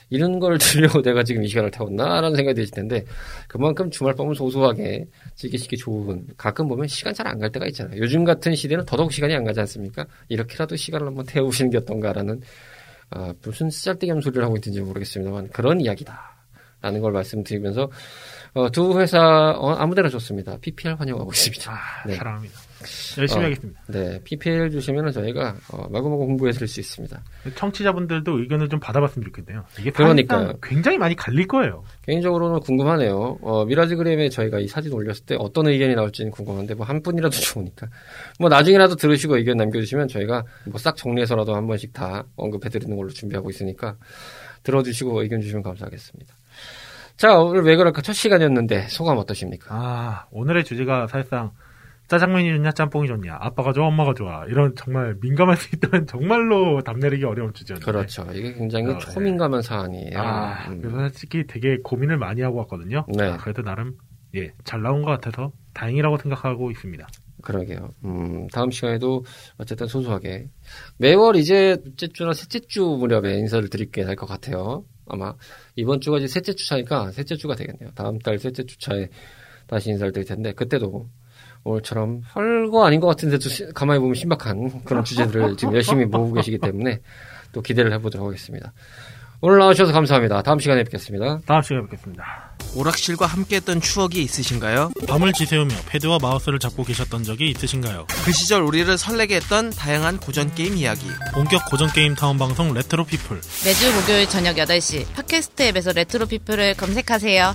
이런 0.09 0.39
걸 0.39 0.57
들으려고 0.57 1.01
내가 1.03 1.23
지금 1.23 1.43
이 1.43 1.47
시간을 1.47 1.71
태웠나라는 1.71 2.35
생각이 2.35 2.55
드실 2.55 2.71
텐데 2.73 3.03
그만큼 3.47 3.89
주말밤을 3.91 4.35
소소하게 4.35 5.05
즐기시기 5.35 5.77
좋은 5.77 6.25
가끔 6.37 6.67
보면 6.67 6.87
시간 6.87 7.13
잘 7.13 7.27
안 7.27 7.39
갈 7.39 7.51
때가 7.51 7.65
있잖아요. 7.67 7.99
요즘 7.99 8.23
같은 8.23 8.55
시대는 8.55 8.85
더더욱 8.85 9.11
시간이 9.11 9.35
안 9.35 9.43
가지 9.43 9.59
않습니까? 9.59 10.05
이렇게라도 10.29 10.75
시간을 10.75 11.07
한번 11.07 11.25
태우시는 11.25 11.71
게 11.71 11.77
어떤가라는 11.77 12.41
아, 13.09 13.33
무슨 13.43 13.69
쓰잘데기 13.69 14.11
없는 14.11 14.21
소리를 14.21 14.43
하고 14.43 14.55
있는지 14.57 14.81
모르겠습니다만 14.81 15.49
그런 15.49 15.79
이야기다. 15.81 16.35
라는 16.81 17.01
걸 17.01 17.11
말씀드리면서 17.11 17.89
어, 18.53 18.69
두 18.69 18.99
회사 18.99 19.19
어, 19.57 19.73
아무데나 19.75 20.09
좋습니다. 20.09 20.57
PPL 20.61 20.95
환영하고 20.95 21.31
있습니다. 21.31 21.71
아, 21.71 22.07
네. 22.07 22.15
사랑합니다. 22.15 22.59
열심히 23.17 23.41
어. 23.41 23.45
하겠습니다. 23.45 23.81
네, 23.87 24.19
PPL 24.23 24.69
주시면 24.71 25.11
저희가 25.11 25.55
어, 25.71 25.87
마구마구 25.89 26.23
홍보해 26.23 26.51
드릴 26.51 26.67
수 26.67 26.79
있습니다. 26.79 27.21
청취자분들도 27.55 28.39
의견을 28.39 28.69
좀 28.69 28.79
받아봤으면 28.79 29.25
좋겠네요. 29.25 29.65
이게 29.79 29.91
그러니까요. 29.91 30.39
사실상 30.39 30.59
굉장히 30.61 30.97
많이 30.97 31.15
갈릴 31.15 31.47
거예요. 31.47 31.83
개인적으로는 32.05 32.59
궁금하네요. 32.59 33.39
어, 33.41 33.65
미라지그램에 33.65 34.29
저희가 34.29 34.59
이 34.59 34.67
사진 34.67 34.93
올렸을 34.93 35.25
때 35.25 35.35
어떤 35.39 35.67
의견이 35.67 35.95
나올지는 35.95 36.31
궁금한데 36.31 36.73
뭐 36.75 36.85
한 36.87 37.01
분이라도 37.01 37.35
좋으니까 37.35 37.87
뭐 38.39 38.49
나중에라도 38.49 38.95
들으시고 38.95 39.37
의견 39.37 39.57
남겨주시면 39.57 40.07
저희가 40.07 40.43
뭐 40.67 40.77
싹 40.79 40.95
정리해서라도 40.95 41.55
한 41.55 41.65
번씩 41.67 41.91
다 41.93 42.23
언급해드리는 42.35 42.95
걸로 42.95 43.09
준비하고 43.09 43.49
있으니까 43.49 43.95
들어주시고 44.63 45.21
의견 45.23 45.41
주시면 45.41 45.63
감사하겠습니다. 45.63 46.33
자 47.17 47.37
오늘 47.39 47.63
왜 47.63 47.75
그럴까 47.75 48.01
첫 48.03 48.13
시간이었는데 48.13 48.87
소감 48.89 49.17
어떠십니까? 49.17 49.67
아, 49.73 50.25
오늘의 50.31 50.63
주제가 50.65 51.07
사실상 51.07 51.51
짜장면이 52.07 52.49
좋냐, 52.57 52.71
짬뽕이 52.71 53.07
좋냐, 53.07 53.37
아빠가 53.39 53.73
좋아, 53.73 53.87
엄마가 53.87 54.13
좋아, 54.13 54.45
이런 54.45 54.73
정말 54.75 55.15
민감할 55.21 55.57
수 55.57 55.75
있다면 55.75 56.07
정말로 56.07 56.81
답내리기 56.81 57.23
어려운 57.25 57.53
주제였는데. 57.53 57.91
그렇죠. 57.91 58.25
이게 58.33 58.53
굉장히 58.53 58.87
어, 58.91 58.97
네. 58.97 58.99
초민감한 58.99 59.61
사안이에요. 59.61 60.17
아, 60.17 60.69
음. 60.69 60.81
그래서 60.81 60.99
솔직히 61.09 61.45
되게 61.47 61.77
고민을 61.83 62.17
많이 62.17 62.41
하고 62.41 62.57
왔거든요. 62.59 63.05
네. 63.17 63.25
아, 63.25 63.37
그래도 63.37 63.61
나름, 63.61 63.97
예, 64.35 64.51
잘 64.63 64.81
나온 64.81 65.01
것 65.01 65.11
같아서 65.11 65.51
다행이라고 65.73 66.17
생각하고 66.17 66.71
있습니다. 66.71 67.07
그러게요. 67.43 67.89
음, 68.03 68.47
다음 68.47 68.71
시간에도 68.71 69.23
어쨌든 69.57 69.87
소소하게 69.87 70.49
매월 70.97 71.35
이제 71.35 71.77
둘째 71.83 72.07
주나 72.07 72.33
셋째 72.33 72.59
주 72.61 72.81
무렵에 72.83 73.37
인사를 73.37 73.69
드릴게 73.69 74.03
될 74.03 74.15
것 74.15 74.25
같아요. 74.25 74.83
아마 75.07 75.33
이번 75.75 76.01
주가 76.01 76.17
이제 76.17 76.27
셋째 76.27 76.53
주차니까 76.53 77.11
셋째 77.11 77.35
주가 77.35 77.55
되겠네요. 77.55 77.91
다음 77.95 78.17
달 78.19 78.39
셋째 78.39 78.63
주차에 78.65 79.07
다시 79.67 79.91
인사를 79.91 80.11
드릴 80.11 80.25
텐데 80.27 80.51
그때도 80.53 81.07
오늘처럼 81.67 82.21
별거 82.33 82.85
아닌 82.85 82.99
것 82.99 83.07
같은데도 83.07 83.49
시- 83.49 83.65
가만히 83.73 83.99
보면 83.99 84.15
신박한 84.15 84.83
그런 84.85 85.03
주제들을 85.03 85.57
지금 85.57 85.73
열심히 85.75 86.05
모으고 86.05 86.33
계시기 86.33 86.57
때문에 86.59 86.99
또 87.51 87.61
기대를 87.61 87.91
해보도록 87.93 88.27
하겠습니다. 88.27 88.73
오늘 89.39 89.59
나와주셔서 89.59 89.93
감사합니다. 89.93 90.41
다음 90.41 90.57
시간에 90.57 90.83
뵙겠습니다. 90.83 91.39
다음 91.45 91.61
시간에 91.61 91.83
뵙겠습니다. 91.83 92.23
오락실과 92.75 93.27
함께했던 93.27 93.81
추억이 93.81 94.15
있으신가요? 94.23 94.91
밤을 95.07 95.31
지새우며 95.33 95.75
패드와 95.89 96.17
마우스를 96.19 96.57
잡고 96.57 96.83
계셨던 96.83 97.23
적이 97.23 97.51
있으신가요? 97.51 98.07
그 98.25 98.31
시절 98.31 98.63
우리를 98.63 98.97
설레게 98.97 99.35
했던 99.35 99.69
다양한 99.69 100.17
고전 100.17 100.51
게임 100.55 100.75
이야기. 100.75 101.05
본격 101.35 101.69
고전 101.69 101.87
게임 101.91 102.15
타운 102.15 102.39
방송 102.39 102.73
레트로 102.73 103.05
피플. 103.05 103.39
매주 103.63 103.93
목요일 103.93 104.27
저녁 104.27 104.55
8시 104.55 105.05
팟캐스트 105.13 105.61
앱에서 105.63 105.91
레트로 105.91 106.25
피플을 106.25 106.73
검색하세요. 106.75 107.53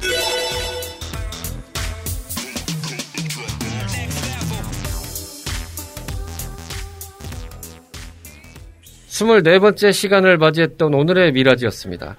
24번째 9.22 9.92
시간을 9.92 10.36
맞이했던 10.38 10.92
오늘의 10.92 11.32
미라지였습니다. 11.32 12.16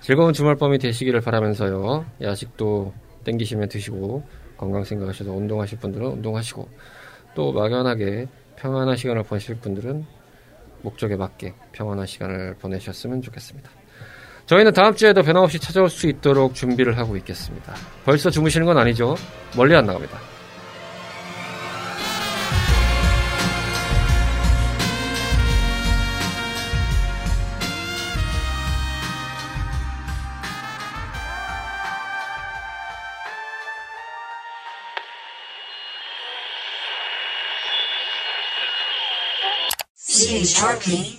즐거운 0.00 0.32
주말 0.32 0.54
밤이 0.54 0.78
되시기를 0.78 1.20
바라면서요. 1.20 2.06
야식도 2.22 2.94
땡기시면 3.24 3.68
드시고 3.68 4.22
건강 4.56 4.84
생각하셔서 4.84 5.32
운동하실 5.32 5.78
분들은 5.78 6.06
운동하시고 6.06 6.68
또 7.34 7.52
막연하게 7.52 8.28
평안한 8.56 8.96
시간을 8.96 9.24
보내실 9.24 9.56
분들은 9.56 10.04
목적에 10.82 11.16
맞게 11.16 11.54
평안한 11.72 12.06
시간을 12.06 12.54
보내셨으면 12.60 13.20
좋겠습니다. 13.22 13.68
저희는 14.46 14.72
다음 14.72 14.94
주에도 14.94 15.22
변함없이 15.22 15.58
찾아올 15.58 15.90
수 15.90 16.06
있도록 16.06 16.54
준비를 16.54 16.96
하고 16.96 17.16
있겠습니다. 17.16 17.74
벌써 18.04 18.30
주무시는 18.30 18.64
건 18.66 18.78
아니죠? 18.78 19.16
멀리 19.56 19.74
안 19.74 19.84
나갑니다. 19.84 20.37
King 40.88 41.17